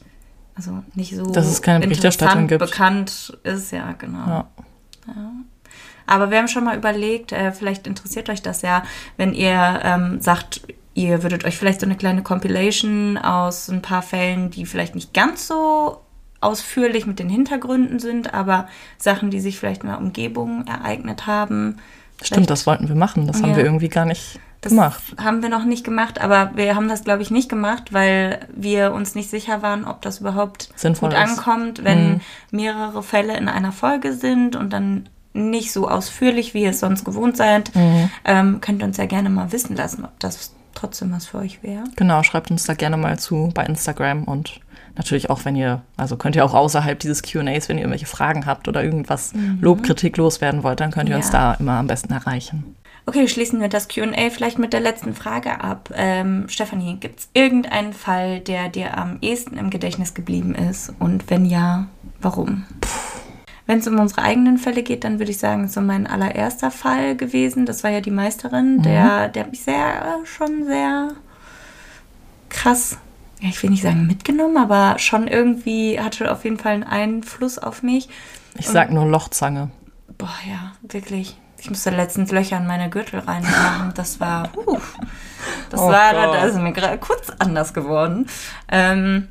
also 0.55 0.83
nicht 0.95 1.15
so 1.15 1.31
Dass 1.31 1.47
es 1.47 1.62
keine 1.62 1.81
Berichterstattung 1.85 2.47
gibt. 2.47 2.59
bekannt 2.59 3.38
ist, 3.43 3.71
ja, 3.71 3.91
genau. 3.93 4.25
Ja. 4.27 4.47
Aber 6.07 6.29
wir 6.31 6.38
haben 6.38 6.47
schon 6.47 6.63
mal 6.63 6.77
überlegt, 6.77 7.31
äh, 7.31 7.51
vielleicht 7.51 7.88
interessiert 7.88 8.29
euch 8.29 8.41
das 8.41 8.62
ja, 8.62 8.83
wenn 9.17 9.33
ihr 9.33 9.79
ähm, 9.83 10.21
sagt, 10.21 10.62
ihr 10.93 11.24
würdet 11.24 11.45
euch 11.45 11.57
vielleicht 11.57 11.79
so 11.81 11.85
eine 11.85 11.95
kleine 11.95 12.21
Compilation 12.24 13.17
aus 13.17 13.69
ein 13.69 13.81
paar 13.81 14.01
Fällen, 14.01 14.51
die 14.51 14.65
vielleicht 14.65 14.95
nicht 14.95 15.13
ganz 15.13 15.47
so 15.47 16.01
ausführlich 16.41 17.07
mit 17.07 17.17
den 17.19 17.27
Hintergründen 17.29 18.00
sind, 18.00 18.33
aber 18.33 18.67
Sachen, 18.97 19.31
die 19.31 19.39
sich 19.39 19.57
vielleicht 19.59 19.81
in 19.83 19.89
der 19.89 19.97
Umgebung 19.97 20.65
ereignet 20.67 21.25
haben. 21.27 21.77
Stimmt, 22.21 22.50
das 22.50 22.65
wollten 22.67 22.88
wir 22.88 22.95
machen. 22.95 23.25
Das 23.27 23.41
haben 23.41 23.51
Ja. 23.51 23.57
wir 23.57 23.65
irgendwie 23.65 23.89
gar 23.89 24.05
nicht 24.05 24.39
Das 24.65 24.72
gemacht. 24.72 25.01
haben 25.24 25.41
wir 25.41 25.50
noch 25.50 25.63
nicht 25.65 25.84
gemacht, 25.86 26.19
aber 26.19 26.51
wir 26.55 26.75
haben 26.75 26.89
das, 26.89 27.03
glaube 27.03 27.22
ich, 27.22 27.31
nicht 27.31 27.48
gemacht, 27.50 27.93
weil 27.93 28.48
wir 28.55 28.91
uns 28.93 29.15
nicht 29.15 29.29
sicher 29.29 29.62
waren, 29.62 29.86
ob 29.86 30.01
das 30.01 30.19
überhaupt 30.19 30.69
Sinnvoll 30.75 31.10
gut 31.12 31.17
ist. 31.17 31.29
ankommt, 31.39 31.84
wenn 31.84 32.13
Mhm. 32.13 32.22
mehrere 32.51 33.01
Fälle 33.03 33.38
in 33.38 33.48
einer 33.48 33.72
Folge 33.72 34.13
sind 34.13 34.55
und 34.55 34.72
dann 34.74 35.07
nicht 35.34 35.72
so 35.72 35.89
ausführlich, 35.89 36.53
wie 36.53 36.63
ihr 36.63 36.69
es 36.72 36.79
sonst 36.79 37.03
gewohnt 37.03 37.38
seid. 37.38 37.74
Mhm. 37.75 38.10
Ähm, 38.24 38.62
könnt 38.62 38.81
ihr 38.81 38.86
uns 38.88 38.98
ja 38.98 39.05
gerne 39.05 39.29
mal 39.29 39.51
wissen 39.51 39.75
lassen, 39.75 40.05
ob 40.05 40.17
das 40.19 40.53
trotzdem 40.74 41.12
was 41.13 41.25
für 41.27 41.38
euch 41.39 41.62
wäre. 41.63 41.84
Genau, 41.95 42.24
schreibt 42.24 42.51
uns 42.51 42.63
da 42.65 42.74
gerne 42.74 42.98
mal 42.98 43.17
zu 43.19 43.50
bei 43.53 43.63
Instagram 43.65 44.24
und 44.25 44.60
natürlich 44.98 45.29
auch, 45.29 45.43
wenn 45.45 45.55
ihr, 45.55 45.81
also 45.98 46.15
könnt 46.17 46.36
ihr 46.38 46.45
auch 46.45 46.53
außerhalb 46.53 46.98
dieses 47.00 47.22
QAs, 47.22 47.67
wenn 47.69 47.77
ihr 47.77 47.84
irgendwelche 47.84 48.05
Fragen 48.05 48.45
habt 48.45 48.67
oder 48.69 48.81
irgendwas 48.84 49.34
Lob, 49.62 49.84
Kritik 49.84 50.15
loswerden 50.17 50.63
wollt, 50.63 50.79
dann 50.79 50.91
könnt 50.91 51.10
ihr 51.10 51.15
uns 51.17 51.27
Mhm. 51.29 51.34
Ja. 51.34 51.51
da 51.53 51.60
immer 51.60 51.74
am 51.74 51.88
besten 51.88 52.13
erreichen. 52.13 52.75
Okay, 53.07 53.27
schließen 53.27 53.62
wir 53.62 53.69
das 53.69 53.88
QA 53.88 54.29
vielleicht 54.31 54.57
mit 54.57 54.74
der 54.74 54.79
letzten 54.79 55.13
Frage 55.13 55.62
ab. 55.62 55.91
Ähm, 55.95 56.45
Stefanie, 56.50 56.97
gibt 57.00 57.19
es 57.19 57.29
irgendeinen 57.33 57.93
Fall, 57.93 58.39
der 58.39 58.69
dir 58.69 58.97
am 58.97 59.19
ehesten 59.21 59.57
im 59.57 59.69
Gedächtnis 59.69 60.15
geblieben 60.15 60.55
ist? 60.55 60.91
Und 60.97 61.29
wenn 61.29 61.45
ja, 61.45 61.88
warum? 62.19 62.65
Wenn 63.67 63.79
es 63.79 63.88
um 63.88 64.00
unsere 64.00 64.24
eigenen 64.24 64.57
Fälle 64.57 64.81
geht, 64.81 65.03
dann 65.03 65.19
würde 65.19 65.31
ich 65.31 65.38
sagen, 65.38 65.67
so 65.67 65.81
mein 65.81 66.07
allererster 66.07 66.71
Fall 66.71 67.15
gewesen. 67.15 67.65
Das 67.65 67.83
war 67.83 67.91
ja 67.91 68.01
die 68.01 68.12
Meisterin. 68.12 68.81
Der, 68.81 69.29
der 69.29 69.43
hat 69.43 69.51
mich 69.51 69.62
sehr, 69.62 70.19
schon 70.24 70.65
sehr 70.65 71.09
krass, 72.50 72.97
ich 73.39 73.62
will 73.62 73.69
nicht 73.69 73.83
sagen 73.83 74.07
mitgenommen, 74.07 74.57
aber 74.57 74.97
schon 74.97 75.27
irgendwie 75.27 76.00
hatte 76.00 76.31
auf 76.31 76.43
jeden 76.43 76.57
Fall 76.57 76.74
einen 76.74 76.83
Einfluss 76.83 77.57
auf 77.59 77.83
mich. 77.83 78.09
Ich 78.57 78.67
sag 78.67 78.91
nur 78.91 79.06
Lochzange. 79.06 79.69
Boah, 80.17 80.34
ja, 80.47 80.73
wirklich. 80.82 81.38
Ich 81.58 81.70
musste 81.70 81.89
letztens 81.89 82.32
Löcher 82.32 82.58
in 82.58 82.68
meine 82.68 82.89
Gürtel 82.89 83.20
reinmachen. 83.20 83.94
Das 83.96 84.20
war, 84.20 84.50
uh, 84.58 84.78
das 85.70 85.80
Oh 85.80 85.89
war, 85.89 86.13
Gott. 86.13 86.36
da 86.36 86.46
ist 86.46 86.56
mir 86.58 86.74
gerade 86.74 86.98
kurz 86.98 87.32
anders 87.39 87.74
geworden. 87.74 88.28
Ähm, 88.70 89.30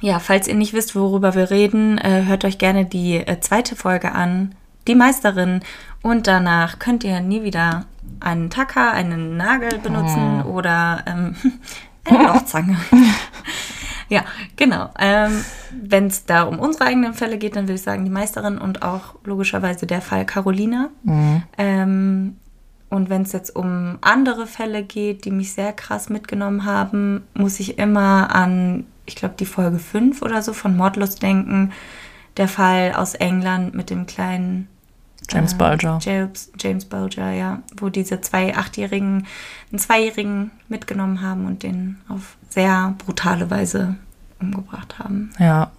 ja, 0.00 0.20
falls 0.20 0.46
ihr 0.46 0.54
nicht 0.54 0.74
wisst, 0.74 0.94
worüber 0.94 1.34
wir 1.34 1.50
reden, 1.50 1.98
äh, 1.98 2.24
hört 2.26 2.44
euch 2.44 2.58
gerne 2.58 2.84
die 2.84 3.16
äh, 3.16 3.40
zweite 3.40 3.74
Folge 3.74 4.12
an, 4.12 4.54
die 4.86 4.94
Meisterin. 4.94 5.60
Und 6.02 6.26
danach 6.26 6.78
könnt 6.78 7.02
ihr 7.04 7.20
nie 7.20 7.42
wieder 7.42 7.86
einen 8.20 8.50
Tacker, 8.50 8.92
einen 8.92 9.36
Nagel 9.36 9.78
benutzen 9.78 10.42
oder 10.42 11.02
ähm, 11.06 11.34
eine 12.04 12.28
Lochzange. 12.28 12.76
Ja, 14.08 14.24
genau. 14.56 14.90
Ähm, 14.98 15.44
Wenn 15.70 16.06
es 16.06 16.24
da 16.24 16.42
um 16.44 16.58
unsere 16.58 16.86
eigenen 16.86 17.14
Fälle 17.14 17.38
geht, 17.38 17.56
dann 17.56 17.64
würde 17.64 17.74
ich 17.74 17.82
sagen, 17.82 18.04
die 18.04 18.10
Meisterin 18.10 18.58
und 18.58 18.82
auch 18.82 19.14
logischerweise 19.24 19.86
der 19.86 20.00
Fall 20.00 20.24
Carolina. 20.24 20.88
Ähm, 21.58 22.36
und 22.90 23.10
wenn 23.10 23.22
es 23.22 23.32
jetzt 23.32 23.54
um 23.54 23.98
andere 24.00 24.46
Fälle 24.46 24.82
geht, 24.82 25.24
die 25.24 25.30
mich 25.30 25.52
sehr 25.52 25.72
krass 25.72 26.08
mitgenommen 26.08 26.64
haben, 26.64 27.24
muss 27.34 27.60
ich 27.60 27.78
immer 27.78 28.34
an, 28.34 28.86
ich 29.04 29.14
glaube, 29.14 29.34
die 29.38 29.46
Folge 29.46 29.78
5 29.78 30.22
oder 30.22 30.40
so 30.40 30.54
von 30.54 30.76
Mordlust 30.76 31.22
denken. 31.22 31.72
Der 32.38 32.48
Fall 32.48 32.92
aus 32.94 33.14
England 33.14 33.74
mit 33.74 33.90
dem 33.90 34.06
kleinen 34.06 34.68
James 35.30 35.52
äh, 35.52 35.56
Bulger. 35.56 35.98
James, 36.02 36.50
James 36.58 36.84
Bulger, 36.84 37.30
ja. 37.32 37.62
Wo 37.76 37.88
diese 37.88 38.20
zwei 38.20 38.56
Achtjährigen, 38.56 39.26
einen 39.70 39.78
Zweijährigen 39.78 40.50
mitgenommen 40.68 41.20
haben 41.22 41.46
und 41.46 41.62
den 41.62 41.98
auf 42.08 42.36
sehr 42.48 42.94
brutale 42.98 43.50
Weise 43.50 43.96
umgebracht 44.40 44.98
haben. 44.98 45.30
Ja. 45.38 45.70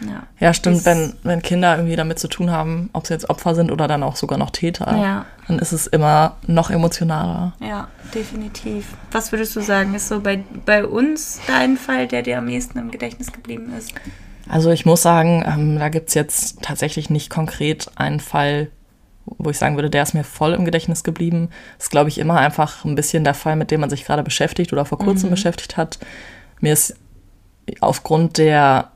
Ja, 0.00 0.22
Ja, 0.38 0.54
stimmt, 0.54 0.84
wenn, 0.86 1.14
wenn 1.24 1.42
Kinder 1.42 1.76
irgendwie 1.76 1.96
damit 1.96 2.18
zu 2.18 2.28
tun 2.28 2.50
haben, 2.50 2.90
ob 2.92 3.06
sie 3.06 3.12
jetzt 3.12 3.28
Opfer 3.28 3.54
sind 3.54 3.72
oder 3.72 3.88
dann 3.88 4.02
auch 4.02 4.16
sogar 4.16 4.38
noch 4.38 4.50
Täter, 4.50 4.96
Ja. 4.96 5.26
dann 5.48 5.58
ist 5.58 5.72
es 5.72 5.86
immer 5.88 6.36
noch 6.46 6.70
emotionaler. 6.70 7.52
Ja, 7.60 7.88
definitiv. 8.14 8.86
Was 9.10 9.32
würdest 9.32 9.54
du 9.56 9.60
sagen, 9.60 9.94
ist 9.94 10.08
so 10.08 10.20
bei, 10.20 10.42
bei 10.64 10.84
uns 10.86 11.40
dein 11.48 11.76
Fall, 11.76 12.06
der 12.06 12.22
dir 12.22 12.38
am 12.38 12.48
ehesten 12.48 12.78
im 12.78 12.90
Gedächtnis 12.92 13.32
geblieben 13.32 13.72
ist? 13.76 13.92
Also 14.48 14.70
ich 14.70 14.84
muss 14.84 15.02
sagen, 15.02 15.44
ähm, 15.46 15.78
da 15.78 15.88
gibt's 15.88 16.14
jetzt 16.14 16.62
tatsächlich 16.62 17.10
nicht 17.10 17.30
konkret 17.30 17.90
einen 17.96 18.20
Fall, 18.20 18.68
wo 19.24 19.50
ich 19.50 19.58
sagen 19.58 19.76
würde, 19.76 19.90
der 19.90 20.02
ist 20.02 20.14
mir 20.14 20.24
voll 20.24 20.52
im 20.52 20.64
Gedächtnis 20.64 21.02
geblieben. 21.02 21.48
ist, 21.78 21.90
glaube 21.90 22.10
ich, 22.10 22.18
immer 22.18 22.38
einfach 22.38 22.84
ein 22.84 22.94
bisschen 22.94 23.24
der 23.24 23.34
Fall, 23.34 23.56
mit 23.56 23.70
dem 23.70 23.80
man 23.80 23.90
sich 23.90 24.04
gerade 24.04 24.22
beschäftigt 24.22 24.72
oder 24.72 24.84
vor 24.84 24.98
kurzem 24.98 25.30
beschäftigt 25.30 25.76
hat. 25.76 25.98
Mir 26.60 26.72
ist 26.72 26.96
aufgrund 27.80 28.36
der 28.38 28.90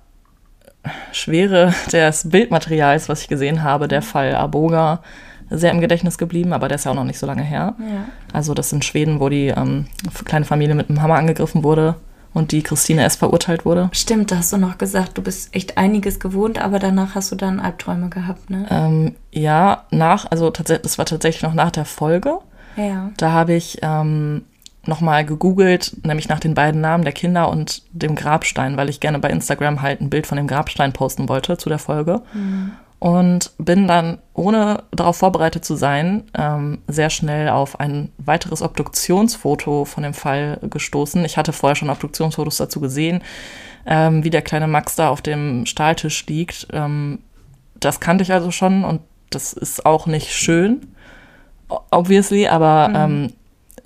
Schwere 1.12 1.74
des 1.92 2.28
Bildmaterials, 2.28 3.08
was 3.08 3.22
ich 3.22 3.28
gesehen 3.28 3.62
habe, 3.62 3.88
der 3.88 4.02
Fall 4.02 4.34
Aboga 4.34 5.02
sehr 5.50 5.70
im 5.70 5.80
Gedächtnis 5.80 6.18
geblieben, 6.18 6.52
aber 6.52 6.68
der 6.68 6.76
ist 6.76 6.84
ja 6.84 6.90
auch 6.90 6.96
noch 6.96 7.04
nicht 7.04 7.18
so 7.18 7.26
lange 7.26 7.42
her. 7.42 7.74
Ja. 7.78 8.04
Also 8.34 8.52
das 8.52 8.70
in 8.70 8.82
Schweden, 8.82 9.18
wo 9.18 9.30
die 9.30 9.48
ähm, 9.48 9.86
kleine 10.26 10.44
Familie 10.44 10.74
mit 10.74 10.90
einem 10.90 11.00
Hammer 11.00 11.14
angegriffen 11.14 11.64
wurde 11.64 11.96
und 12.38 12.52
die 12.52 12.62
Christine 12.62 13.04
S. 13.04 13.16
verurteilt 13.16 13.64
wurde. 13.64 13.90
Stimmt, 13.92 14.30
da 14.30 14.36
hast 14.36 14.52
du 14.52 14.56
noch 14.56 14.78
gesagt, 14.78 15.18
du 15.18 15.22
bist 15.22 15.54
echt 15.54 15.76
einiges 15.76 16.20
gewohnt, 16.20 16.58
aber 16.58 16.78
danach 16.78 17.14
hast 17.14 17.30
du 17.32 17.36
dann 17.36 17.60
Albträume 17.60 18.08
gehabt, 18.08 18.48
ne? 18.48 18.66
Ähm, 18.70 19.14
ja, 19.32 19.84
nach, 19.90 20.30
also 20.30 20.50
tatsächlich, 20.50 20.82
das 20.82 20.98
war 20.98 21.04
tatsächlich 21.04 21.42
noch 21.42 21.54
nach 21.54 21.70
der 21.70 21.84
Folge. 21.84 22.38
Ja. 22.76 23.10
Da 23.16 23.32
habe 23.32 23.54
ich 23.54 23.78
ähm, 23.82 24.44
nochmal 24.86 25.24
gegoogelt, 25.24 25.96
nämlich 26.04 26.28
nach 26.28 26.40
den 26.40 26.54
beiden 26.54 26.80
Namen 26.80 27.04
der 27.04 27.12
Kinder 27.12 27.50
und 27.50 27.82
dem 27.92 28.14
Grabstein, 28.14 28.76
weil 28.76 28.88
ich 28.88 29.00
gerne 29.00 29.18
bei 29.18 29.30
Instagram 29.30 29.82
halt 29.82 30.00
ein 30.00 30.10
Bild 30.10 30.26
von 30.26 30.36
dem 30.36 30.46
Grabstein 30.46 30.92
posten 30.92 31.28
wollte 31.28 31.58
zu 31.58 31.68
der 31.68 31.78
Folge. 31.78 32.22
Und 33.00 33.52
bin 33.58 33.86
dann, 33.86 34.18
ohne 34.34 34.82
darauf 34.90 35.18
vorbereitet 35.18 35.64
zu 35.64 35.76
sein, 35.76 36.24
ähm, 36.36 36.78
sehr 36.88 37.10
schnell 37.10 37.48
auf 37.48 37.78
ein 37.78 38.10
weiteres 38.18 38.60
Obduktionsfoto 38.60 39.84
von 39.84 40.02
dem 40.02 40.14
Fall 40.14 40.58
gestoßen. 40.62 41.24
Ich 41.24 41.36
hatte 41.36 41.52
vorher 41.52 41.76
schon 41.76 41.90
Obduktionsfotos 41.90 42.56
dazu 42.56 42.80
gesehen, 42.80 43.22
ähm, 43.86 44.24
wie 44.24 44.30
der 44.30 44.42
kleine 44.42 44.66
Max 44.66 44.96
da 44.96 45.10
auf 45.10 45.22
dem 45.22 45.64
Stahltisch 45.64 46.26
liegt. 46.26 46.66
Ähm, 46.72 47.20
das 47.78 48.00
kannte 48.00 48.22
ich 48.22 48.32
also 48.32 48.50
schon 48.50 48.84
und 48.84 49.00
das 49.30 49.52
ist 49.52 49.86
auch 49.86 50.06
nicht 50.06 50.32
schön, 50.32 50.88
obviously, 51.90 52.48
aber 52.48 52.90
ähm, 52.94 53.32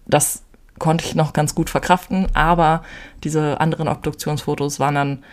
das 0.07 0.42
konnte 0.79 1.05
ich 1.05 1.14
noch 1.14 1.33
ganz 1.33 1.55
gut 1.55 1.70
verkraften. 1.70 2.27
Aber 2.35 2.83
diese 3.22 3.61
anderen 3.61 3.88
Obduktionsfotos 3.88 4.81
waren 4.81 4.94
dann 4.94 5.25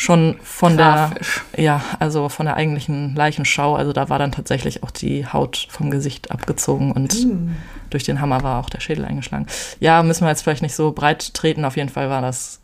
schon 0.00 0.36
von 0.42 0.78
Grafisch. 0.78 1.42
der, 1.52 1.62
ja, 1.62 1.82
also 1.98 2.30
von 2.30 2.46
der 2.46 2.56
eigentlichen 2.56 3.14
Leichenschau. 3.14 3.74
Also 3.74 3.92
da 3.92 4.08
war 4.08 4.18
dann 4.18 4.32
tatsächlich 4.32 4.82
auch 4.82 4.90
die 4.90 5.26
Haut 5.26 5.68
vom 5.68 5.90
Gesicht 5.90 6.30
abgezogen 6.30 6.92
und 6.92 7.14
durch 7.90 8.04
den 8.04 8.22
Hammer 8.22 8.42
war 8.42 8.60
auch 8.60 8.70
der 8.70 8.80
Schädel 8.80 9.04
eingeschlagen. 9.04 9.46
Ja, 9.78 10.02
müssen 10.02 10.24
wir 10.24 10.30
jetzt 10.30 10.40
vielleicht 10.40 10.62
nicht 10.62 10.74
so 10.74 10.92
breit 10.92 11.34
treten. 11.34 11.66
Auf 11.66 11.76
jeden 11.76 11.90
Fall 11.90 12.08
war 12.08 12.22
das 12.22 12.60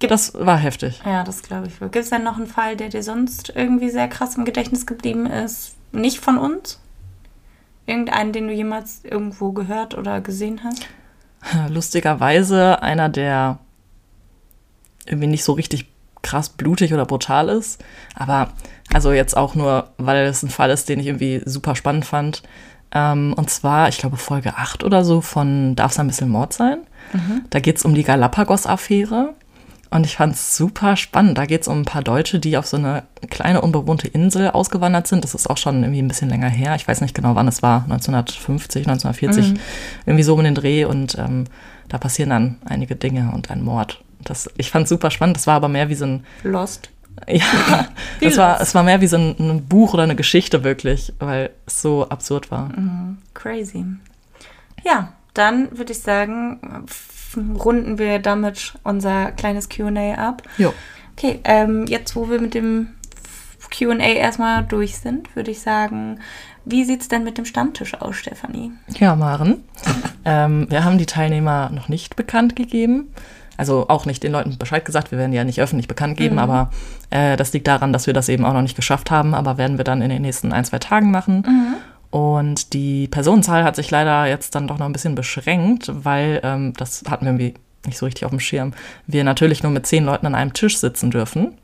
Das 0.00 0.34
war 0.34 0.58
heftig. 0.58 1.00
Ja, 1.06 1.22
das 1.22 1.42
glaube 1.42 1.68
ich 1.68 1.80
wohl. 1.80 1.90
Gibt 1.90 2.04
es 2.06 2.10
denn 2.10 2.24
noch 2.24 2.38
einen 2.38 2.48
Fall, 2.48 2.76
der 2.76 2.88
dir 2.88 3.04
sonst 3.04 3.52
irgendwie 3.54 3.90
sehr 3.90 4.08
krass 4.08 4.36
im 4.36 4.44
Gedächtnis 4.44 4.84
geblieben 4.84 5.26
ist? 5.26 5.76
Nicht 5.92 6.18
von 6.18 6.38
uns? 6.38 6.80
Irgendeinen, 7.86 8.32
den 8.32 8.48
du 8.48 8.52
jemals 8.52 9.04
irgendwo 9.04 9.52
gehört 9.52 9.96
oder 9.96 10.20
gesehen 10.20 10.62
hast? 10.64 10.88
Lustigerweise 11.68 12.82
einer, 12.82 13.08
der 13.08 13.60
irgendwie 15.06 15.28
nicht 15.28 15.44
so 15.44 15.52
richtig 15.52 15.93
krass 16.24 16.48
blutig 16.48 16.92
oder 16.92 17.06
brutal 17.06 17.48
ist. 17.48 17.84
Aber 18.16 18.48
also 18.92 19.12
jetzt 19.12 19.36
auch 19.36 19.54
nur, 19.54 19.90
weil 19.98 20.26
es 20.26 20.42
ein 20.42 20.50
Fall 20.50 20.70
ist, 20.70 20.88
den 20.88 20.98
ich 20.98 21.06
irgendwie 21.06 21.42
super 21.44 21.76
spannend 21.76 22.04
fand. 22.04 22.42
Ähm, 22.92 23.34
und 23.36 23.50
zwar, 23.50 23.88
ich 23.88 23.98
glaube, 23.98 24.16
Folge 24.16 24.56
8 24.56 24.82
oder 24.82 25.04
so 25.04 25.20
von 25.20 25.76
Darf 25.76 25.92
es 25.92 25.98
ein 25.98 26.06
bisschen 26.06 26.28
Mord 26.28 26.52
sein? 26.52 26.78
Da 27.50 27.60
geht 27.60 27.76
es 27.76 27.84
um 27.84 27.94
die 27.94 28.04
Galapagos-Affäre. 28.04 29.34
Und 29.90 30.06
ich 30.06 30.16
fand 30.16 30.34
es 30.34 30.56
super 30.56 30.96
spannend. 30.96 31.38
Da 31.38 31.46
geht 31.46 31.62
es 31.62 31.68
um 31.68 31.82
ein 31.82 31.84
paar 31.84 32.02
Deutsche, 32.02 32.40
die 32.40 32.56
auf 32.56 32.66
so 32.66 32.76
eine 32.76 33.04
kleine 33.30 33.60
unbewohnte 33.60 34.08
Insel 34.08 34.50
ausgewandert 34.50 35.06
sind. 35.06 35.22
Das 35.22 35.34
ist 35.34 35.48
auch 35.48 35.56
schon 35.56 35.82
irgendwie 35.82 36.02
ein 36.02 36.08
bisschen 36.08 36.28
länger 36.28 36.48
her. 36.48 36.74
Ich 36.74 36.88
weiß 36.88 37.00
nicht 37.00 37.14
genau, 37.14 37.36
wann 37.36 37.46
es 37.46 37.62
war. 37.62 37.84
1950, 37.84 38.88
1940. 38.88 39.54
Irgendwie 40.04 40.24
so 40.24 40.34
um 40.34 40.42
den 40.42 40.56
Dreh. 40.56 40.84
Und 40.84 41.16
ähm, 41.16 41.44
da 41.88 41.98
passieren 41.98 42.30
dann 42.30 42.56
einige 42.64 42.96
Dinge 42.96 43.30
und 43.34 43.50
ein 43.50 43.62
Mord. 43.62 44.03
Das, 44.24 44.50
ich 44.56 44.70
fand 44.70 44.84
es 44.84 44.90
super 44.90 45.10
spannend. 45.10 45.36
Das 45.36 45.46
war 45.46 45.54
aber 45.54 45.68
mehr 45.68 45.88
wie 45.88 45.94
so 45.94 46.06
ein 46.06 46.24
Lost. 46.42 46.90
ja, 47.28 47.44
es 48.20 48.36
war, 48.36 48.60
es 48.60 48.74
war 48.74 48.82
mehr 48.82 49.00
wie 49.00 49.06
so 49.06 49.16
ein, 49.16 49.36
ein 49.38 49.66
Buch 49.66 49.94
oder 49.94 50.02
eine 50.02 50.16
Geschichte 50.16 50.64
wirklich, 50.64 51.12
weil 51.18 51.50
es 51.66 51.80
so 51.80 52.08
absurd 52.08 52.50
war. 52.50 52.70
Crazy. 53.34 53.84
Ja, 54.84 55.12
dann 55.32 55.76
würde 55.76 55.92
ich 55.92 56.00
sagen, 56.00 56.86
runden 57.36 57.98
wir 57.98 58.18
damit 58.18 58.74
unser 58.82 59.32
kleines 59.32 59.68
QA 59.68 60.14
ab. 60.14 60.42
Jo. 60.58 60.72
Okay, 61.16 61.40
ähm, 61.44 61.86
jetzt 61.86 62.16
wo 62.16 62.28
wir 62.28 62.40
mit 62.40 62.54
dem 62.54 62.88
QA 63.70 63.96
erstmal 63.96 64.64
durch 64.64 64.96
sind, 64.96 65.34
würde 65.34 65.50
ich 65.50 65.60
sagen, 65.60 66.20
wie 66.64 66.84
sieht 66.84 67.02
es 67.02 67.08
denn 67.08 67.24
mit 67.24 67.38
dem 67.38 67.44
Stammtisch 67.44 67.94
aus, 67.94 68.16
Stefanie? 68.16 68.72
Ja, 68.98 69.14
Maren. 69.16 69.64
ähm, 70.24 70.66
wir 70.70 70.84
haben 70.84 70.98
die 70.98 71.06
Teilnehmer 71.06 71.70
noch 71.70 71.88
nicht 71.88 72.16
bekannt 72.16 72.56
gegeben. 72.56 73.12
Also 73.56 73.86
auch 73.88 74.06
nicht 74.06 74.22
den 74.22 74.32
Leuten 74.32 74.56
Bescheid 74.58 74.84
gesagt. 74.84 75.10
Wir 75.10 75.18
werden 75.18 75.32
ja 75.32 75.44
nicht 75.44 75.60
öffentlich 75.60 75.88
bekannt 75.88 76.16
geben, 76.16 76.38
aber 76.38 76.70
äh, 77.10 77.36
das 77.36 77.52
liegt 77.52 77.66
daran, 77.66 77.92
dass 77.92 78.06
wir 78.06 78.14
das 78.14 78.28
eben 78.28 78.44
auch 78.44 78.52
noch 78.52 78.62
nicht 78.62 78.76
geschafft 78.76 79.10
haben. 79.10 79.34
Aber 79.34 79.58
werden 79.58 79.78
wir 79.78 79.84
dann 79.84 80.02
in 80.02 80.10
den 80.10 80.22
nächsten 80.22 80.52
ein, 80.52 80.64
zwei 80.64 80.78
Tagen 80.78 81.10
machen. 81.10 81.44
Und 82.10 82.74
die 82.74 83.08
Personenzahl 83.08 83.64
hat 83.64 83.74
sich 83.74 83.90
leider 83.90 84.26
jetzt 84.26 84.54
dann 84.54 84.68
doch 84.68 84.78
noch 84.78 84.86
ein 84.86 84.92
bisschen 84.92 85.16
beschränkt, 85.16 85.90
weil 85.92 86.40
ähm, 86.44 86.72
das 86.76 87.02
hatten 87.08 87.24
wir 87.24 87.32
irgendwie 87.32 87.54
nicht 87.86 87.98
so 87.98 88.06
richtig 88.06 88.24
auf 88.24 88.30
dem 88.30 88.40
Schirm. 88.40 88.72
Wir 89.06 89.24
natürlich 89.24 89.62
nur 89.62 89.72
mit 89.72 89.86
zehn 89.86 90.04
Leuten 90.04 90.26
an 90.26 90.34
einem 90.34 90.52
Tisch 90.52 90.78
sitzen 90.78 91.10
dürfen 91.10 91.58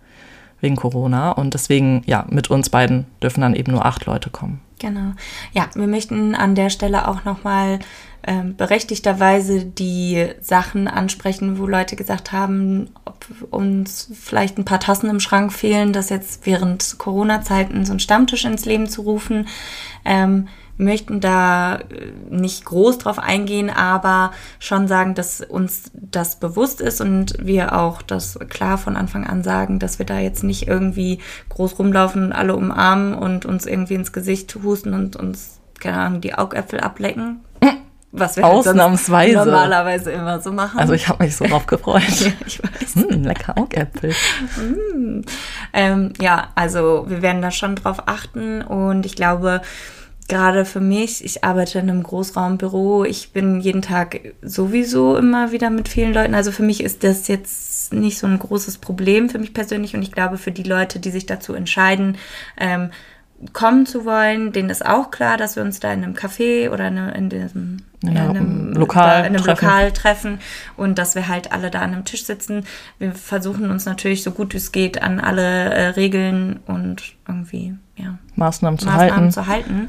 wegen 0.61 0.77
Corona 0.77 1.31
und 1.31 1.55
deswegen 1.55 2.03
ja 2.07 2.27
mit 2.29 2.51
uns 2.51 2.69
beiden 2.69 3.07
dürfen 3.23 3.41
dann 3.41 3.55
eben 3.55 3.73
nur 3.73 3.87
acht 3.87 4.07
Leute 4.07 4.31
kommen. 4.31 4.61
Genau. 4.81 5.13
Ja, 5.53 5.69
wir 5.75 5.87
möchten 5.87 6.35
an 6.35 6.55
der 6.55 6.71
Stelle 6.71 7.07
auch 7.07 7.25
nochmal 7.25 7.79
ähm, 8.27 8.57
berechtigterweise 8.57 9.65
die 9.65 10.27
Sachen 10.41 10.89
ansprechen, 10.89 11.59
wo 11.59 11.67
Leute 11.67 11.97
gesagt 11.97 12.33
haben, 12.33 12.91
ob 13.05 13.25
uns 13.51 14.11
vielleicht 14.21 14.59
ein 14.59 14.65
paar 14.65 14.81
Tassen 14.81 15.09
im 15.11 15.21
Schrank 15.21 15.53
fehlen, 15.53 15.93
das 15.93 16.11
jetzt 16.11 16.47
während 16.47 16.99
Corona-Zeiten 16.99 17.85
so 17.85 17.93
einen 17.93 18.01
Stammtisch 18.01 18.45
ins 18.45 18.65
Leben 18.65 18.89
zu 18.89 19.03
rufen. 19.03 19.49
Ähm, 20.05 20.49
möchten 20.81 21.21
da 21.21 21.77
äh, 21.77 22.13
nicht 22.31 22.65
groß 22.65 22.99
drauf 22.99 23.19
eingehen, 23.19 23.71
aber 23.71 24.33
schon 24.59 24.89
sagen, 24.89 25.15
dass 25.15 25.41
uns 25.41 25.91
das 25.95 26.41
bewusst 26.41 26.81
ist 26.81 27.01
und 27.01 27.37
wir 27.41 27.79
auch 27.79 28.03
das 28.03 28.39
klar 28.49 28.79
von 28.79 28.97
Anfang 28.97 29.25
an 29.27 29.45
sagen, 29.45 29.79
dass 29.79 29.99
wir 29.99 30.07
da 30.07 30.19
jetzt 30.19 30.43
nicht 30.43 30.67
irgendwie 30.67 31.19
groß 31.51 31.79
rumlaufen, 31.79 32.33
alle 32.33 32.57
umarmen 32.57 33.15
und 33.15 33.45
uns 33.47 33.67
irgendwie 33.67 33.95
ins 33.95 34.13
Gesicht 34.13 34.59
husten 34.63 34.95
und 34.95 35.17
uns, 35.17 35.61
keine 35.79 35.99
Ahnung, 35.99 36.21
die 36.21 36.35
Augäpfel 36.35 36.81
ablecken. 36.81 37.41
Was 38.13 38.37
wir 38.37 38.43
halt 38.43 38.55
Ausnahmsweise. 38.55 39.37
normalerweise 39.37 40.11
immer 40.11 40.41
so 40.41 40.53
machen. 40.53 40.81
Also 40.81 40.95
ich 40.95 41.09
habe 41.09 41.25
mich 41.25 41.37
so 41.37 41.45
drauf 41.45 41.67
gefreut. 41.67 42.03
ja, 42.21 42.33
ich 42.45 42.61
weiß. 42.61 42.95
Hm, 42.97 43.23
lecker 43.23 43.57
Augäpfel. 43.57 44.13
Ähm, 45.73 46.13
ja, 46.21 46.49
also 46.57 47.05
wir 47.09 47.23
werden 47.23 47.41
da 47.41 47.53
schon 47.53 47.77
drauf 47.77 48.03
achten 48.07 48.63
und 48.63 49.07
ich 49.07 49.15
glaube, 49.15 49.63
gerade 50.31 50.65
für 50.65 50.81
mich, 50.81 51.25
ich 51.25 51.45
arbeite 51.45 51.79
in 51.79 51.91
einem 51.91 52.03
Großraumbüro, 52.03 53.05
ich 53.05 53.33
bin 53.33 53.61
jeden 53.61 53.83
Tag 53.83 54.21
sowieso 54.43 55.17
immer 55.17 55.53
wieder 55.53 55.71
mit 55.71 55.89
vielen 55.89 56.15
Leuten. 56.15 56.35
Also 56.35 56.53
für 56.53 56.63
mich 56.63 56.83
ist 56.83 57.05
das 57.05 57.29
jetzt 57.29 57.93
nicht 57.93 58.19
so 58.19 58.27
ein 58.27 58.39
großes 58.39 58.79
Problem 58.79 59.29
für 59.29 59.39
mich 59.39 59.53
persönlich 59.53 59.95
und 59.95 60.03
ich 60.03 60.13
glaube 60.13 60.39
für 60.39 60.53
die 60.53 60.63
Leute, 60.63 61.01
die 61.01 61.11
sich 61.11 61.27
dazu 61.27 61.53
entscheiden, 61.53 62.17
ähm, 62.57 62.91
kommen 63.53 63.87
zu 63.87 64.05
wollen, 64.05 64.53
denen 64.53 64.69
ist 64.71 64.85
auch 64.85 65.11
klar, 65.11 65.37
dass 65.37 65.57
wir 65.57 65.63
uns 65.63 65.81
da 65.81 65.93
in 65.93 66.05
einem 66.05 66.15
Café 66.15 66.71
oder 66.71 66.89
in 66.89 67.31
diesem 67.31 67.79
In 68.03 68.13
ja, 68.17 68.29
einem 68.29 68.73
Lokal 68.75 69.21
in 69.21 69.27
einem 69.27 69.37
treffen. 69.43 69.65
Lokal 69.67 69.93
treffen 69.93 70.39
und 70.77 70.99
dass 70.99 71.15
wir 71.15 71.27
halt 71.29 71.51
alle 71.53 71.71
da 71.71 71.81
an 71.81 71.95
einem 71.95 72.05
Tisch 72.05 72.25
sitzen. 72.25 72.65
Wir 72.99 73.13
versuchen 73.13 73.71
uns 73.71 73.87
natürlich 73.87 74.23
so 74.23 74.31
gut 74.33 74.55
es 74.55 74.73
geht 74.73 75.03
an 75.03 75.21
alle 75.21 75.73
äh, 75.73 75.87
Regeln 75.89 76.61
und 76.67 77.15
irgendwie 77.27 77.75
ja, 77.97 78.19
Maßnahmen 78.37 78.79
zu 78.79 78.87
Maßnahmen 78.87 79.13
halten. 79.15 79.31
zu 79.33 79.47
halten. 79.47 79.89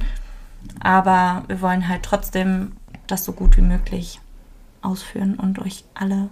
Aber 0.79 1.43
wir 1.47 1.61
wollen 1.61 1.87
halt 1.87 2.03
trotzdem 2.03 2.73
das 3.07 3.25
so 3.25 3.33
gut 3.33 3.57
wie 3.57 3.61
möglich 3.61 4.19
ausführen 4.81 5.35
und 5.35 5.59
euch 5.59 5.83
alle 5.93 6.29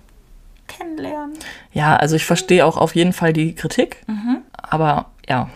kennenlernen. 0.68 1.34
Ja, 1.74 1.96
also 1.96 2.16
ich 2.16 2.26
verstehe 2.26 2.66
auch 2.66 2.78
auf 2.78 2.96
jeden 2.96 3.14
Fall 3.14 3.34
die 3.34 3.56
Kritik, 3.56 4.04
Mhm. 4.08 4.38
aber 4.54 5.08
ja, 5.28 5.50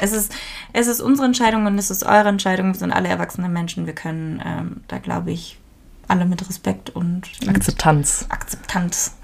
Es 0.00 0.12
ist, 0.12 0.32
es 0.76 0.88
ist 0.88 1.00
unsere 1.00 1.26
Entscheidung 1.26 1.64
und 1.64 1.78
es 1.78 1.90
ist 1.90 2.04
eure 2.04 2.28
Entscheidung. 2.28 2.66
Wir 2.68 2.78
sind 2.78 2.92
alle 2.92 3.08
erwachsene 3.08 3.48
Menschen. 3.48 3.86
Wir 3.86 3.94
können 3.94 4.42
ähm, 4.44 4.80
da, 4.88 4.98
glaube 4.98 5.32
ich, 5.32 5.58
alle 6.06 6.26
mit 6.26 6.46
Respekt 6.46 6.90
und 6.90 7.22
Akzeptanz. 7.48 8.26
Akzeptanz 8.28 9.16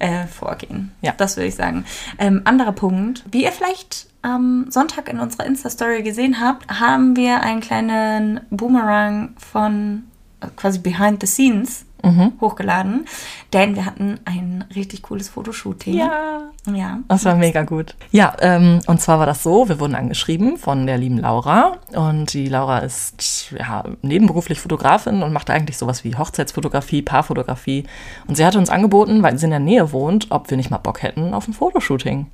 äh, 0.00 0.26
vorgehen. 0.26 0.90
Ja. 1.02 1.14
Das 1.16 1.36
würde 1.36 1.46
ich 1.46 1.54
sagen. 1.54 1.84
Ähm, 2.18 2.42
anderer 2.44 2.72
Punkt. 2.72 3.22
Wie 3.30 3.44
ihr 3.44 3.52
vielleicht 3.52 4.08
am 4.22 4.66
Sonntag 4.68 5.08
in 5.08 5.20
unserer 5.20 5.46
Insta-Story 5.46 6.02
gesehen 6.02 6.40
habt, 6.40 6.68
haben 6.80 7.14
wir 7.14 7.40
einen 7.40 7.60
kleinen 7.60 8.40
Boomerang 8.50 9.34
von 9.38 10.02
äh, 10.40 10.48
quasi 10.56 10.80
Behind 10.80 11.20
the 11.20 11.28
Scenes 11.28 11.84
Mhm. 12.06 12.32
hochgeladen, 12.40 13.06
denn 13.52 13.74
wir 13.74 13.84
hatten 13.84 14.20
ein 14.24 14.64
richtig 14.74 15.02
cooles 15.02 15.28
Fotoshooting. 15.28 15.94
Ja. 15.94 16.42
Ja. 16.72 17.00
Das 17.08 17.24
war 17.24 17.34
mega 17.36 17.62
gut. 17.62 17.94
Ja, 18.10 18.36
ähm, 18.40 18.80
und 18.86 19.00
zwar 19.00 19.18
war 19.18 19.26
das 19.26 19.42
so, 19.42 19.68
wir 19.68 19.78
wurden 19.78 19.94
angeschrieben 19.94 20.56
von 20.56 20.86
der 20.86 20.98
lieben 20.98 21.18
Laura 21.18 21.78
und 21.92 22.32
die 22.32 22.48
Laura 22.48 22.78
ist 22.78 23.52
ja 23.56 23.84
nebenberuflich 24.02 24.60
Fotografin 24.60 25.22
und 25.22 25.32
macht 25.32 25.50
eigentlich 25.50 25.78
sowas 25.78 26.04
wie 26.04 26.16
Hochzeitsfotografie, 26.16 27.02
Paarfotografie 27.02 27.86
und 28.26 28.36
sie 28.36 28.44
hatte 28.44 28.58
uns 28.58 28.70
angeboten, 28.70 29.22
weil 29.22 29.38
sie 29.38 29.44
in 29.44 29.50
der 29.50 29.60
Nähe 29.60 29.92
wohnt, 29.92 30.28
ob 30.30 30.50
wir 30.50 30.56
nicht 30.56 30.70
mal 30.70 30.78
Bock 30.78 31.02
hätten 31.02 31.34
auf 31.34 31.46
ein 31.46 31.54
Fotoshooting. 31.54 32.26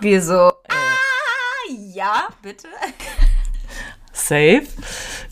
Wir 0.00 0.22
so. 0.22 0.38
Ah, 0.38 0.52
ja, 1.92 2.28
bitte. 2.42 2.68
Safe. 4.12 4.62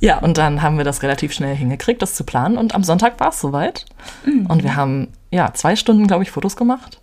Ja, 0.01 0.19
und 0.19 0.39
dann 0.39 0.63
haben 0.63 0.79
wir 0.79 0.85
das 0.85 1.03
relativ 1.03 1.33
schnell 1.33 1.55
hingekriegt, 1.55 2.01
das 2.01 2.15
zu 2.15 2.25
planen. 2.25 2.57
Und 2.57 2.75
am 2.75 2.85
Sonntag 2.85 3.19
war 3.21 3.31
es 3.31 3.41
soweit. 3.41 3.87
Und 4.25 4.63
wir 4.63 4.77
haben, 4.77 5.09
ja, 5.31 5.53
zwei 5.55 5.77
Stunden, 5.77 6.07
glaube 6.07 6.23
ich, 6.23 6.31
Fotos 6.31 6.57
gemacht 6.57 7.01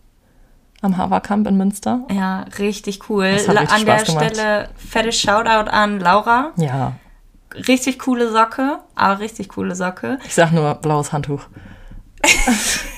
am 0.82 0.98
Haverkamp 0.98 1.48
in 1.48 1.58
Münster. 1.58 2.02
Ja, 2.12 2.46
richtig 2.60 3.10
cool. 3.10 3.26
Richtig 3.26 3.50
An 3.58 3.86
der 3.86 4.00
Spaß 4.00 4.08
gemacht. 4.08 4.36
Stelle 4.36 4.70
fettes 4.76 5.20
Shoutout 5.20 5.70
an 5.72 6.00
Laura. 6.00 6.52
Ja, 6.58 6.94
Richtig 7.68 8.00
coole 8.00 8.32
Socke, 8.32 8.80
aber 8.96 9.20
richtig 9.20 9.50
coole 9.50 9.76
Socke. 9.76 10.20
ich 10.26 10.34
sag 10.36 10.52
nur 10.52 10.76
blaues 10.76 11.14
Handtuch. 11.14 11.44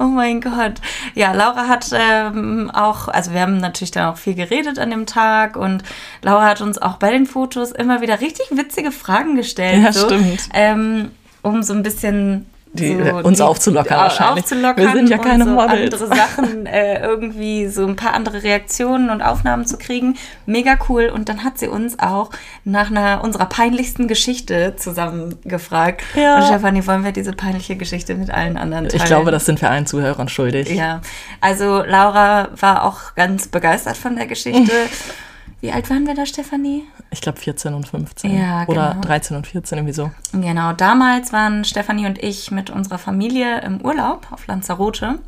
Oh 0.00 0.04
mein 0.04 0.40
Gott. 0.40 0.80
Ja, 1.14 1.32
Laura 1.32 1.68
hat 1.68 1.90
ähm, 1.92 2.70
auch, 2.72 3.08
also 3.08 3.32
wir 3.34 3.42
haben 3.42 3.58
natürlich 3.58 3.90
dann 3.90 4.06
auch 4.10 4.16
viel 4.16 4.34
geredet 4.34 4.78
an 4.78 4.88
dem 4.88 5.04
Tag 5.04 5.56
und 5.56 5.82
Laura 6.22 6.46
hat 6.46 6.62
uns 6.62 6.78
auch 6.78 6.96
bei 6.96 7.10
den 7.10 7.26
Fotos 7.26 7.70
immer 7.70 8.00
wieder 8.00 8.22
richtig 8.22 8.46
witzige 8.50 8.92
Fragen 8.92 9.36
gestellt. 9.36 9.84
Ja, 9.84 9.92
so, 9.92 10.06
stimmt. 10.06 10.48
Ähm, 10.54 11.10
um 11.42 11.62
so 11.62 11.74
ein 11.74 11.82
bisschen 11.82 12.46
Die- 12.72 12.96
so 13.02 13.16
uns 13.16 13.40
aufzulockern 13.40 13.98
au- 13.98 14.02
wahrscheinlich. 14.02 14.44
Aufzulockern 14.44 14.76
Wir 14.86 14.92
sind 14.92 15.10
ja 15.10 15.18
keine 15.18 15.42
und 15.44 15.50
so 15.50 15.54
Models. 15.56 15.94
andere 16.02 16.06
Sachen, 16.16 16.66
äh, 16.66 17.02
irgendwie 17.02 17.66
so 17.66 17.84
ein 17.86 17.96
paar 17.96 18.14
andere 18.14 18.42
Reaktionen 18.44 19.10
und 19.10 19.22
Aufnahmen 19.22 19.66
zu 19.66 19.76
kriegen. 19.76 20.16
Mega 20.46 20.76
cool. 20.88 21.10
Und 21.12 21.28
dann 21.28 21.42
hat 21.42 21.58
sie 21.58 21.66
uns 21.68 21.98
auch 21.98 22.30
nach 22.64 22.90
einer 22.90 23.24
unserer 23.24 23.46
peinlichsten 23.46 24.06
Geschichte 24.06 24.74
zusammengefragt. 24.76 26.02
Ja. 26.14 26.36
Und 26.36 26.44
Stefanie, 26.44 26.86
wollen 26.86 27.04
wir 27.04 27.12
diese 27.12 27.32
peinliche 27.32 27.74
Geschichte 27.76 28.14
mit 28.14 28.30
allen 28.30 28.56
anderen 28.56 28.88
teilen? 28.88 29.02
Ich 29.02 29.04
glaube, 29.04 29.30
das 29.32 29.46
sind 29.46 29.60
wir 29.60 29.68
allen 29.70 29.86
Zuhörern 29.86 30.28
schuldig. 30.28 30.70
Ja, 30.70 31.00
also 31.40 31.82
Laura 31.82 32.48
war 32.60 32.84
auch 32.84 33.14
ganz 33.16 33.48
begeistert 33.48 33.96
von 33.96 34.16
der 34.16 34.26
Geschichte. 34.26 34.70
Wie 35.60 35.72
alt 35.72 35.90
waren 35.90 36.06
wir 36.06 36.14
da, 36.14 36.24
Stefanie? 36.24 36.84
Ich 37.10 37.20
glaube 37.20 37.38
14 37.38 37.74
und 37.74 37.86
15. 37.86 38.36
Ja, 38.36 38.64
Oder 38.66 38.90
genau. 38.90 39.00
13 39.02 39.36
und 39.36 39.46
14, 39.46 39.78
irgendwie 39.78 39.92
so. 39.94 40.10
Genau, 40.32 40.72
damals 40.72 41.32
waren 41.32 41.64
Stefanie 41.64 42.06
und 42.06 42.22
ich 42.22 42.50
mit 42.50 42.70
unserer 42.70 42.98
Familie 42.98 43.60
im 43.60 43.80
Urlaub 43.82 44.26
auf 44.30 44.46
Lanzarote. 44.46 45.18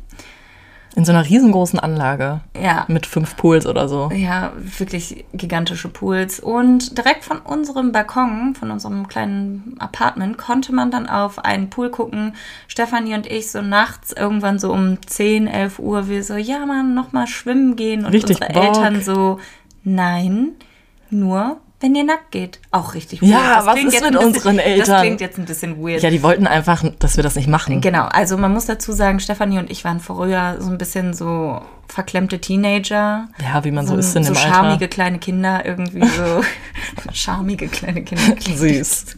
In 0.95 1.05
so 1.05 1.11
einer 1.11 1.25
riesengroßen 1.25 1.79
Anlage. 1.79 2.41
Ja. 2.61 2.85
Mit 2.87 3.07
fünf 3.07 3.35
Pools 3.35 3.65
oder 3.65 3.87
so. 3.87 4.11
Ja, 4.13 4.53
wirklich 4.57 5.25
gigantische 5.33 5.89
Pools. 5.89 6.39
Und 6.39 6.99
direkt 6.99 7.25
von 7.25 7.39
unserem 7.39 7.91
Balkon, 7.91 8.53
von 8.53 8.69
unserem 8.69 9.07
kleinen 9.07 9.75
Apartment, 9.79 10.37
konnte 10.37 10.71
man 10.71 10.91
dann 10.91 11.09
auf 11.09 11.43
einen 11.43 11.71
Pool 11.71 11.89
gucken. 11.89 12.35
Stefanie 12.67 13.15
und 13.15 13.25
ich 13.25 13.51
so 13.51 13.63
nachts 13.63 14.13
irgendwann 14.13 14.59
so 14.59 14.71
um 14.71 14.99
10, 15.03 15.47
11 15.47 15.79
Uhr, 15.79 16.09
wir 16.09 16.23
so, 16.23 16.35
ja 16.35 16.63
Mann, 16.67 16.93
nochmal 16.93 17.25
schwimmen 17.25 17.75
gehen. 17.75 18.05
Und 18.05 18.13
Richtig 18.13 18.39
unsere 18.39 18.53
Bock. 18.53 18.63
Eltern 18.63 19.01
so, 19.01 19.39
nein, 19.83 20.51
nur 21.09 21.57
wenn 21.79 21.95
ihr 21.95 22.05
nackt 22.05 22.31
geht. 22.31 22.59
Auch 22.71 22.93
richtig 22.93 23.21
Ja, 23.21 23.57
Das 23.57 23.65
was 23.65 23.73
klingt 23.75 23.93
ist 23.93 24.01
mit 24.03 24.11
bisschen- 24.13 24.25
unseren 24.27 24.59
Eltern? 24.59 24.87
Das 24.87 25.01
klingt 25.01 25.19
jetzt 25.21 25.37
ein 25.37 25.43
bisschen 25.45 25.83
weird. 25.85 26.01
Ja, 26.01 26.09
die 26.09 26.23
wollten 26.23 26.47
einfach, 26.47 26.81
dass 26.99 27.17
wir 27.17 27.23
das 27.23 27.35
nicht 27.35 27.49
machen. 27.49 27.81
Genau, 27.81 28.05
also 28.05 28.37
man 28.37 28.53
muss 28.53 28.65
dazu 28.67 28.93
sagen, 28.93 29.19
Stefanie 29.19 29.59
und 29.59 29.69
ich 29.69 29.83
waren 29.83 29.99
früher 29.99 30.55
so 30.61 30.69
ein 30.71 30.77
bisschen 30.77 31.13
so 31.13 31.61
verklemmte 31.89 32.39
Teenager. 32.39 33.27
Ja, 33.41 33.63
wie 33.65 33.71
man 33.71 33.85
so 33.85 33.97
ist 33.97 34.15
in 34.15 34.23
so 34.23 34.31
dem 34.33 34.37
Alter. 34.37 34.49
schamige 34.53 34.87
kleine 34.87 35.19
Kinder, 35.19 35.65
irgendwie 35.65 36.07
so 36.07 36.41
schamige 37.13 37.67
kleine 37.67 38.01
Kinder. 38.03 38.37
Süß. 38.41 39.17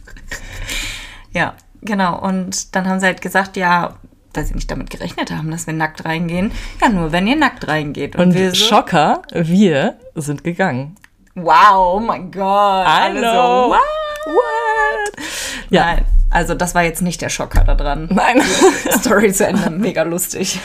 Ja, 1.32 1.54
genau. 1.82 2.18
Und 2.20 2.74
dann 2.74 2.88
haben 2.88 2.98
sie 2.98 3.06
halt 3.06 3.22
gesagt, 3.22 3.56
ja, 3.56 3.94
dass 4.36 4.48
sie 4.48 4.54
nicht 4.54 4.70
damit 4.70 4.90
gerechnet 4.90 5.30
haben, 5.30 5.50
dass 5.50 5.66
wir 5.66 5.74
nackt 5.74 6.04
reingehen. 6.04 6.52
Ja, 6.80 6.88
nur 6.88 7.12
wenn 7.12 7.26
ihr 7.26 7.36
nackt 7.36 7.66
reingeht. 7.68 8.16
Und 8.16 8.34
wir 8.34 8.50
so, 8.50 8.56
Schocker, 8.56 9.22
wir 9.32 9.96
sind 10.14 10.44
gegangen. 10.44 10.96
wow, 11.34 11.96
oh 11.96 12.00
mein 12.00 12.30
Gott. 12.30 12.86
I 12.86 13.02
Alle 13.02 13.20
know. 13.20 13.30
so, 13.32 13.70
wow. 13.70 13.80
What? 14.26 15.24
Ja. 15.70 15.84
Nein, 15.84 16.04
also 16.30 16.54
das 16.54 16.74
war 16.74 16.82
jetzt 16.82 17.02
nicht 17.02 17.22
der 17.22 17.28
Schocker 17.28 17.64
da 17.64 17.74
dran. 17.74 18.08
Nein. 18.10 18.40
Story 18.98 19.32
zu 19.32 19.46
Ende, 19.46 19.70
mega 19.70 20.02
lustig. 20.02 20.58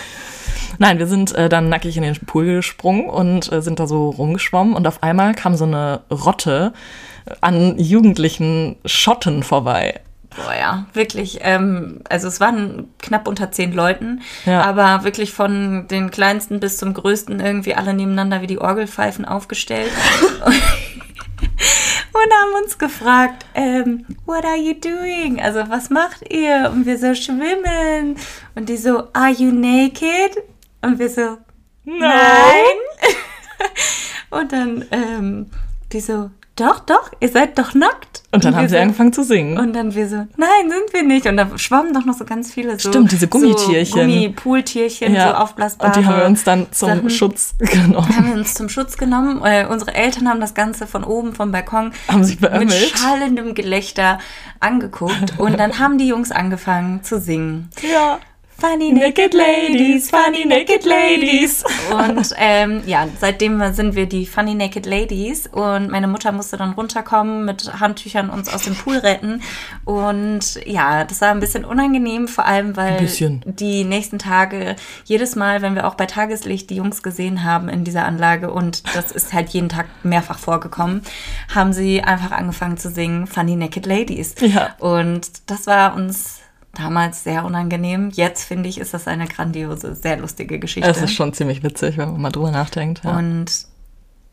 Nein, 0.79 0.97
wir 0.97 1.05
sind 1.07 1.33
äh, 1.35 1.47
dann 1.47 1.69
nackig 1.69 1.95
in 1.97 2.03
den 2.03 2.15
Pool 2.25 2.45
gesprungen 2.45 3.07
und 3.07 3.51
äh, 3.51 3.61
sind 3.61 3.79
da 3.79 3.85
so 3.85 4.09
rumgeschwommen 4.09 4.73
und 4.73 4.87
auf 4.87 5.03
einmal 5.03 5.35
kam 5.35 5.55
so 5.55 5.65
eine 5.65 6.01
Rotte 6.09 6.73
an 7.39 7.77
jugendlichen 7.77 8.77
Schotten 8.85 9.43
vorbei. 9.43 9.99
Boah, 10.35 10.53
ja, 10.57 10.85
wirklich. 10.93 11.39
Ähm, 11.41 12.01
also 12.09 12.27
es 12.29 12.39
waren 12.39 12.89
knapp 12.99 13.27
unter 13.27 13.51
zehn 13.51 13.73
Leuten, 13.73 14.21
Ja. 14.45 14.61
aber 14.63 15.03
wirklich 15.03 15.33
von 15.33 15.87
den 15.89 16.09
kleinsten 16.09 16.59
bis 16.61 16.77
zum 16.77 16.93
größten 16.93 17.39
irgendwie 17.41 17.75
alle 17.75 17.93
nebeneinander 17.93 18.41
wie 18.41 18.47
die 18.47 18.59
Orgelpfeifen 18.59 19.25
aufgestellt. 19.25 19.91
Und 22.13 22.31
haben 22.33 22.63
uns 22.63 22.77
gefragt, 22.77 23.45
ähm, 23.55 24.05
what 24.25 24.45
are 24.45 24.57
you 24.57 24.73
doing? 24.73 25.41
Also 25.41 25.63
was 25.69 25.89
macht 25.89 26.31
ihr? 26.31 26.69
Und 26.71 26.85
wir 26.85 26.97
so 26.97 27.15
schwimmen. 27.15 28.15
Und 28.55 28.69
die 28.69 28.77
so, 28.77 29.07
are 29.13 29.31
you 29.31 29.51
naked? 29.51 30.37
Und 30.81 30.99
wir 30.99 31.09
so, 31.09 31.37
nein. 31.83 32.77
Und 34.29 34.51
dann 34.51 34.85
ähm, 34.91 35.47
die 35.91 35.99
so, 35.99 36.29
doch, 36.61 36.79
doch, 36.81 37.11
ihr 37.19 37.29
seid 37.29 37.57
doch 37.57 37.73
nackt. 37.73 38.23
Und 38.31 38.45
dann 38.45 38.53
wir 38.53 38.59
haben 38.59 38.69
sie 38.69 38.75
so, 38.75 38.81
angefangen 38.81 39.11
zu 39.11 39.23
singen. 39.23 39.57
und 39.57 39.73
dann 39.73 39.93
wir 39.93 40.07
so, 40.07 40.15
nein, 40.15 40.69
sind 40.69 40.93
wir 40.93 41.03
nicht. 41.03 41.25
Und 41.25 41.35
da 41.35 41.57
schwammen 41.57 41.93
doch 41.93 42.05
noch 42.05 42.13
so 42.13 42.23
ganz 42.23 42.53
viele 42.53 42.79
so. 42.79 42.89
Stimmt, 42.89 43.11
diese 43.11 43.27
Gummitierchen. 43.27 43.85
So 43.85 43.99
Gummipooltierchen, 43.99 45.13
so 45.13 45.21
aufblasbare. 45.21 45.89
Und 45.89 45.95
die 45.97 46.05
haben 46.05 46.17
wir 46.17 46.25
uns 46.25 46.43
dann 46.43 46.67
zum 46.71 46.89
Sachen. 46.89 47.09
Schutz 47.09 47.55
genommen. 47.57 48.15
haben 48.15 48.27
wir 48.27 48.35
uns 48.35 48.53
zum 48.53 48.69
Schutz 48.69 48.97
genommen. 48.97 49.41
Äh, 49.43 49.65
unsere 49.69 49.93
Eltern 49.93 50.29
haben 50.29 50.39
das 50.39 50.53
Ganze 50.53 50.87
von 50.87 51.03
oben 51.03 51.33
vom 51.33 51.51
Balkon 51.51 51.91
Haben 52.07 52.23
sich 52.23 52.39
mit 52.39 52.71
schallendem 52.71 53.53
Gelächter 53.53 54.19
angeguckt. 54.59 55.37
Und 55.37 55.59
dann 55.59 55.79
haben 55.79 55.97
die 55.97 56.07
Jungs 56.07 56.31
angefangen 56.31 57.03
zu 57.03 57.19
singen. 57.19 57.69
Ja. 57.81 58.19
Funny 58.61 58.91
Naked 58.91 59.33
Ladies, 59.33 60.11
Funny 60.11 60.45
Naked 60.45 60.85
Ladies. 60.85 61.63
Und 61.89 62.31
ähm, 62.37 62.83
ja, 62.85 63.07
seitdem 63.19 63.73
sind 63.73 63.95
wir 63.95 64.05
die 64.05 64.27
Funny 64.27 64.53
Naked 64.53 64.85
Ladies 64.85 65.47
und 65.47 65.89
meine 65.89 66.07
Mutter 66.07 66.31
musste 66.31 66.57
dann 66.57 66.73
runterkommen 66.73 67.43
mit 67.43 67.79
Handtüchern 67.79 68.29
uns 68.29 68.53
aus 68.53 68.61
dem 68.61 68.75
Pool 68.75 68.97
retten. 68.97 69.41
Und 69.83 70.59
ja, 70.67 71.05
das 71.05 71.21
war 71.21 71.31
ein 71.31 71.39
bisschen 71.39 71.65
unangenehm, 71.65 72.27
vor 72.27 72.45
allem 72.45 72.77
weil 72.77 73.09
die 73.45 73.83
nächsten 73.83 74.19
Tage 74.19 74.75
jedes 75.05 75.35
Mal, 75.35 75.63
wenn 75.63 75.73
wir 75.73 75.87
auch 75.87 75.95
bei 75.95 76.05
Tageslicht 76.05 76.69
die 76.69 76.75
Jungs 76.75 77.01
gesehen 77.01 77.43
haben 77.43 77.67
in 77.67 77.83
dieser 77.83 78.05
Anlage 78.05 78.51
und 78.51 78.83
das 78.95 79.11
ist 79.11 79.33
halt 79.33 79.49
jeden 79.49 79.69
Tag 79.69 79.87
mehrfach 80.03 80.37
vorgekommen, 80.37 81.01
haben 81.51 81.73
sie 81.73 82.03
einfach 82.03 82.29
angefangen 82.29 82.77
zu 82.77 82.91
singen 82.91 83.25
Funny 83.25 83.55
Naked 83.55 83.87
Ladies. 83.87 84.35
Ja. 84.39 84.75
Und 84.77 85.49
das 85.49 85.65
war 85.65 85.95
uns 85.95 86.41
damals 86.73 87.23
sehr 87.23 87.45
unangenehm. 87.45 88.09
Jetzt 88.13 88.43
finde 88.43 88.69
ich, 88.69 88.79
ist 88.79 88.93
das 88.93 89.07
eine 89.07 89.27
grandiose, 89.27 89.95
sehr 89.95 90.17
lustige 90.17 90.59
Geschichte. 90.59 90.89
Es 90.89 91.01
ist 91.01 91.13
schon 91.13 91.33
ziemlich 91.33 91.63
witzig, 91.63 91.97
wenn 91.97 92.11
man 92.11 92.21
mal 92.21 92.31
drüber 92.31 92.51
nachdenkt. 92.51 93.03
Ja. 93.03 93.17
Und 93.17 93.70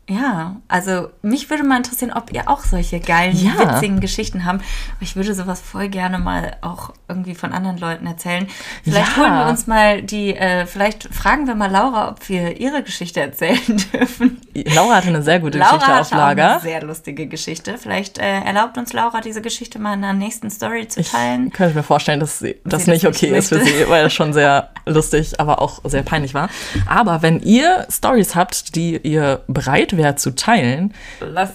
ja, 0.09 0.55
also 0.67 1.09
mich 1.21 1.49
würde 1.49 1.63
mal 1.63 1.77
interessieren, 1.77 2.11
ob 2.13 2.33
ihr 2.33 2.49
auch 2.49 2.61
solche 2.63 2.99
geilen, 2.99 3.35
Ja. 3.37 3.75
witzigen 3.75 3.99
Geschichten 3.99 4.43
habt. 4.45 4.63
Ich 4.99 5.15
würde 5.15 5.33
sowas 5.33 5.61
voll 5.61 5.87
gerne 5.89 6.17
mal 6.17 6.57
auch 6.61 6.91
irgendwie 7.07 7.35
von 7.35 7.53
anderen 7.53 7.77
Leuten 7.77 8.05
erzählen. 8.07 8.47
Vielleicht 8.83 9.15
Ja. 9.15 9.23
holen 9.23 9.33
wir 9.35 9.47
uns 9.47 9.67
mal 9.67 10.01
die, 10.01 10.35
äh, 10.35 10.65
vielleicht 10.65 11.13
fragen 11.13 11.47
wir 11.47 11.55
mal 11.55 11.69
Laura, 11.71 12.09
ob 12.09 12.27
wir 12.29 12.59
ihre 12.59 12.83
Geschichte 12.83 13.21
erzählen 13.21 13.59
dürfen. 13.93 14.41
Laura 14.55 14.95
hatte 14.95 15.07
eine 15.09 15.21
sehr 15.21 15.39
gute 15.39 15.57
Laura 15.57 15.73
Geschichte 15.75 15.99
auf 15.99 16.07
auch 16.07 16.11
eine 16.11 16.21
Lager. 16.21 16.59
sehr 16.59 16.81
lustige 16.83 17.27
Geschichte. 17.27 17.77
Vielleicht 17.77 18.17
äh, 18.17 18.39
erlaubt 18.41 18.77
uns 18.77 18.93
Laura, 18.93 19.21
diese 19.21 19.41
Geschichte 19.41 19.79
mal 19.79 19.93
in 19.93 20.01
der 20.01 20.13
nächsten 20.13 20.49
Story 20.49 20.87
zu 20.87 20.99
Ich 21.01 21.11
teilen. 21.11 21.51
könnte 21.51 21.75
mir 21.75 21.83
vorstellen, 21.83 22.19
dass 22.19 22.39
sie, 22.39 22.55
das 22.63 22.79
das 22.79 22.87
nicht 22.87 23.03
nicht 23.03 23.07
okay 23.07 23.37
ist 23.37 23.49
für 23.49 23.59
sie, 23.63 23.87
weil 23.87 24.07
es 24.07 24.13
schon 24.13 24.33
sehr 24.33 24.69
lustig, 24.85 25.39
aber 25.39 25.61
auch 25.61 25.79
sehr 25.85 26.01
peinlich 26.03 26.33
war. 26.33 26.49
Aber 26.87 27.21
wenn 27.21 27.39
ihr 27.41 27.85
Stories 27.89 28.35
habt, 28.35 28.75
die 28.75 28.97
ihr 28.97 29.41
bereit 29.47 29.95
wärt 29.99 30.19
zu 30.19 30.33
teilen, 30.33 30.93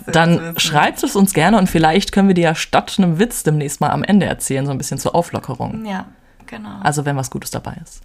dann 0.06 0.54
schreibt 0.58 1.02
es 1.02 1.16
uns 1.16 1.34
gerne 1.34 1.58
und 1.58 1.68
vielleicht 1.68 2.12
können 2.12 2.28
wir 2.28 2.34
die 2.36 2.42
ja 2.42 2.54
statt 2.54 2.94
einem 2.98 3.18
Witz 3.18 3.42
demnächst 3.42 3.80
mal 3.80 3.90
am 3.90 4.04
Ende 4.04 4.26
erzählen, 4.26 4.64
so 4.64 4.70
ein 4.70 4.78
bisschen 4.78 4.98
zur 4.98 5.16
Auflockerung. 5.16 5.84
Ja, 5.84 6.06
genau. 6.46 6.78
Also 6.82 7.04
wenn 7.04 7.16
was 7.16 7.30
Gutes 7.30 7.50
dabei 7.50 7.76
ist. 7.82 8.02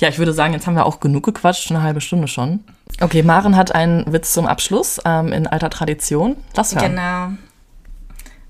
Ja. 0.00 0.08
ich 0.08 0.18
würde 0.18 0.32
sagen, 0.32 0.54
jetzt 0.54 0.66
haben 0.66 0.74
wir 0.76 0.86
auch 0.86 1.00
genug 1.00 1.24
gequatscht, 1.24 1.70
eine 1.70 1.82
halbe 1.82 2.00
Stunde 2.00 2.26
schon. 2.28 2.60
Okay, 3.00 3.22
Maren 3.22 3.56
hat 3.56 3.74
einen 3.74 4.10
Witz 4.10 4.32
zum 4.32 4.46
Abschluss 4.46 5.00
ähm, 5.04 5.32
in 5.32 5.46
alter 5.46 5.68
Tradition. 5.68 6.36
Lass 6.56 6.74
hören. 6.74 6.92
Genau. 6.92 7.28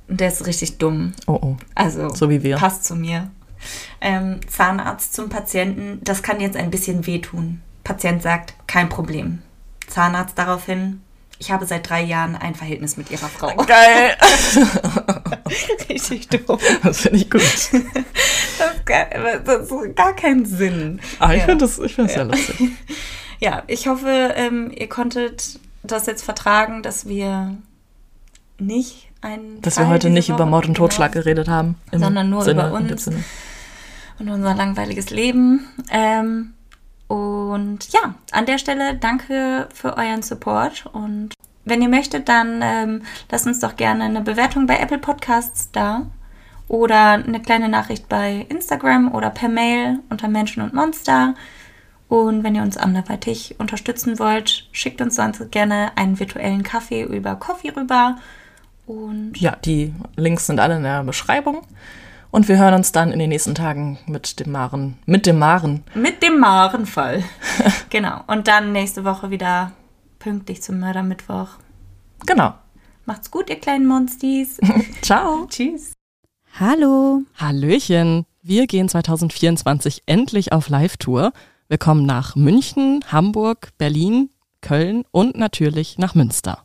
Der 0.08 0.28
ist 0.28 0.46
richtig 0.46 0.78
dumm. 0.78 1.12
Oh, 1.26 1.38
oh. 1.42 1.56
Also, 1.74 2.08
So 2.14 2.30
wie 2.30 2.42
wir. 2.42 2.56
passt 2.56 2.84
zu 2.84 2.94
mir. 2.96 3.30
Ähm, 4.00 4.40
Zahnarzt 4.48 5.14
zum 5.14 5.28
Patienten, 5.28 6.00
das 6.02 6.22
kann 6.22 6.40
jetzt 6.40 6.56
ein 6.56 6.70
bisschen 6.70 7.06
wehtun. 7.06 7.60
Patient 7.84 8.22
sagt, 8.22 8.54
kein 8.66 8.88
Problem. 8.88 9.42
Zahnarzt 9.86 10.38
daraufhin, 10.38 11.02
ich 11.40 11.50
habe 11.50 11.64
seit 11.66 11.88
drei 11.88 12.02
Jahren 12.02 12.36
ein 12.36 12.54
Verhältnis 12.54 12.96
mit 12.98 13.10
ihrer 13.10 13.28
Frau. 13.28 13.56
Geil. 13.66 14.14
Richtig 15.88 16.28
dumm. 16.28 16.58
Das 16.82 17.00
finde 17.00 17.16
ich 17.16 17.30
gut. 17.30 17.40
Das 17.40 17.72
ist 17.72 18.86
gar, 18.86 19.06
das 19.44 19.70
ist 19.70 19.96
gar 19.96 20.14
keinen 20.14 20.44
Sinn. 20.44 21.00
Aber 21.18 21.32
ich 21.34 21.40
Ja. 21.40 21.46
finde 21.46 21.64
das, 21.64 21.78
ich 21.78 21.94
find 21.94 22.08
das 22.08 22.14
sehr 22.14 22.24
lustig. 22.26 22.70
Ja, 23.42 23.62
ich 23.68 23.88
hoffe, 23.88 24.34
ähm, 24.36 24.70
ihr 24.76 24.86
konntet 24.90 25.58
das 25.82 26.04
jetzt 26.04 26.22
vertragen, 26.22 26.82
dass 26.82 27.08
wir 27.08 27.56
nicht 28.58 29.08
ein. 29.22 29.62
Dass 29.62 29.78
wir 29.78 29.88
heute 29.88 30.10
nicht 30.10 30.28
über 30.28 30.44
Mord 30.44 30.68
und 30.68 30.74
Totschlag 30.74 31.12
geredet 31.12 31.48
haben. 31.48 31.76
Sondern 31.90 32.28
nur 32.28 32.42
Sinne, 32.42 32.66
über 32.68 32.72
uns. 32.76 33.06
Und 33.06 34.28
unser 34.28 34.54
langweiliges 34.54 35.08
Leben. 35.08 35.66
Ähm, 35.90 36.52
und 37.10 37.92
ja, 37.92 38.14
an 38.30 38.46
der 38.46 38.58
Stelle 38.58 38.94
danke 38.94 39.68
für 39.74 39.96
euren 39.96 40.22
Support. 40.22 40.86
Und 40.92 41.34
wenn 41.64 41.82
ihr 41.82 41.88
möchtet, 41.88 42.28
dann 42.28 42.60
ähm, 42.62 43.02
lasst 43.28 43.48
uns 43.48 43.58
doch 43.58 43.74
gerne 43.74 44.04
eine 44.04 44.20
Bewertung 44.20 44.68
bei 44.68 44.76
Apple 44.78 44.98
Podcasts 44.98 45.72
da. 45.72 46.06
Oder 46.68 47.14
eine 47.14 47.42
kleine 47.42 47.68
Nachricht 47.68 48.08
bei 48.08 48.46
Instagram 48.48 49.12
oder 49.12 49.30
per 49.30 49.48
Mail 49.48 49.98
unter 50.08 50.28
Menschen 50.28 50.62
und 50.62 50.72
Monster. 50.72 51.34
Und 52.08 52.44
wenn 52.44 52.54
ihr 52.54 52.62
uns 52.62 52.76
anderweitig 52.76 53.56
unterstützen 53.58 54.20
wollt, 54.20 54.68
schickt 54.70 55.00
uns 55.00 55.16
sonst 55.16 55.50
gerne 55.50 55.90
einen 55.96 56.20
virtuellen 56.20 56.62
Kaffee 56.62 57.02
über 57.02 57.34
Coffee 57.34 57.70
rüber. 57.70 58.18
Und 58.86 59.32
Ja, 59.36 59.56
die 59.56 59.92
Links 60.14 60.46
sind 60.46 60.60
alle 60.60 60.76
in 60.76 60.84
der 60.84 61.02
Beschreibung. 61.02 61.62
Und 62.30 62.48
wir 62.48 62.58
hören 62.58 62.74
uns 62.74 62.92
dann 62.92 63.10
in 63.10 63.18
den 63.18 63.30
nächsten 63.30 63.54
Tagen 63.54 63.98
mit 64.06 64.38
dem 64.38 64.52
Maren. 64.52 64.98
Mit 65.04 65.26
dem 65.26 65.38
Maren. 65.38 65.82
Mit 65.94 66.22
dem 66.22 66.38
Marenfall. 66.38 67.24
genau. 67.90 68.22
Und 68.28 68.46
dann 68.46 68.72
nächste 68.72 69.04
Woche 69.04 69.30
wieder 69.30 69.72
pünktlich 70.20 70.62
zum 70.62 70.78
Mördermittwoch. 70.78 71.48
Genau. 72.26 72.54
Macht's 73.04 73.30
gut, 73.32 73.50
ihr 73.50 73.58
kleinen 73.58 73.86
Monstis. 73.86 74.60
Ciao. 75.02 75.46
Tschüss. 75.48 75.92
Hallo. 76.58 77.22
Hallöchen. 77.36 78.26
Wir 78.42 78.66
gehen 78.66 78.88
2024 78.88 80.04
endlich 80.06 80.52
auf 80.52 80.68
Live-Tour. 80.68 81.32
Wir 81.68 81.78
kommen 81.78 82.06
nach 82.06 82.36
München, 82.36 83.04
Hamburg, 83.10 83.70
Berlin, 83.76 84.30
Köln 84.60 85.04
und 85.10 85.36
natürlich 85.36 85.98
nach 85.98 86.14
Münster. 86.14 86.64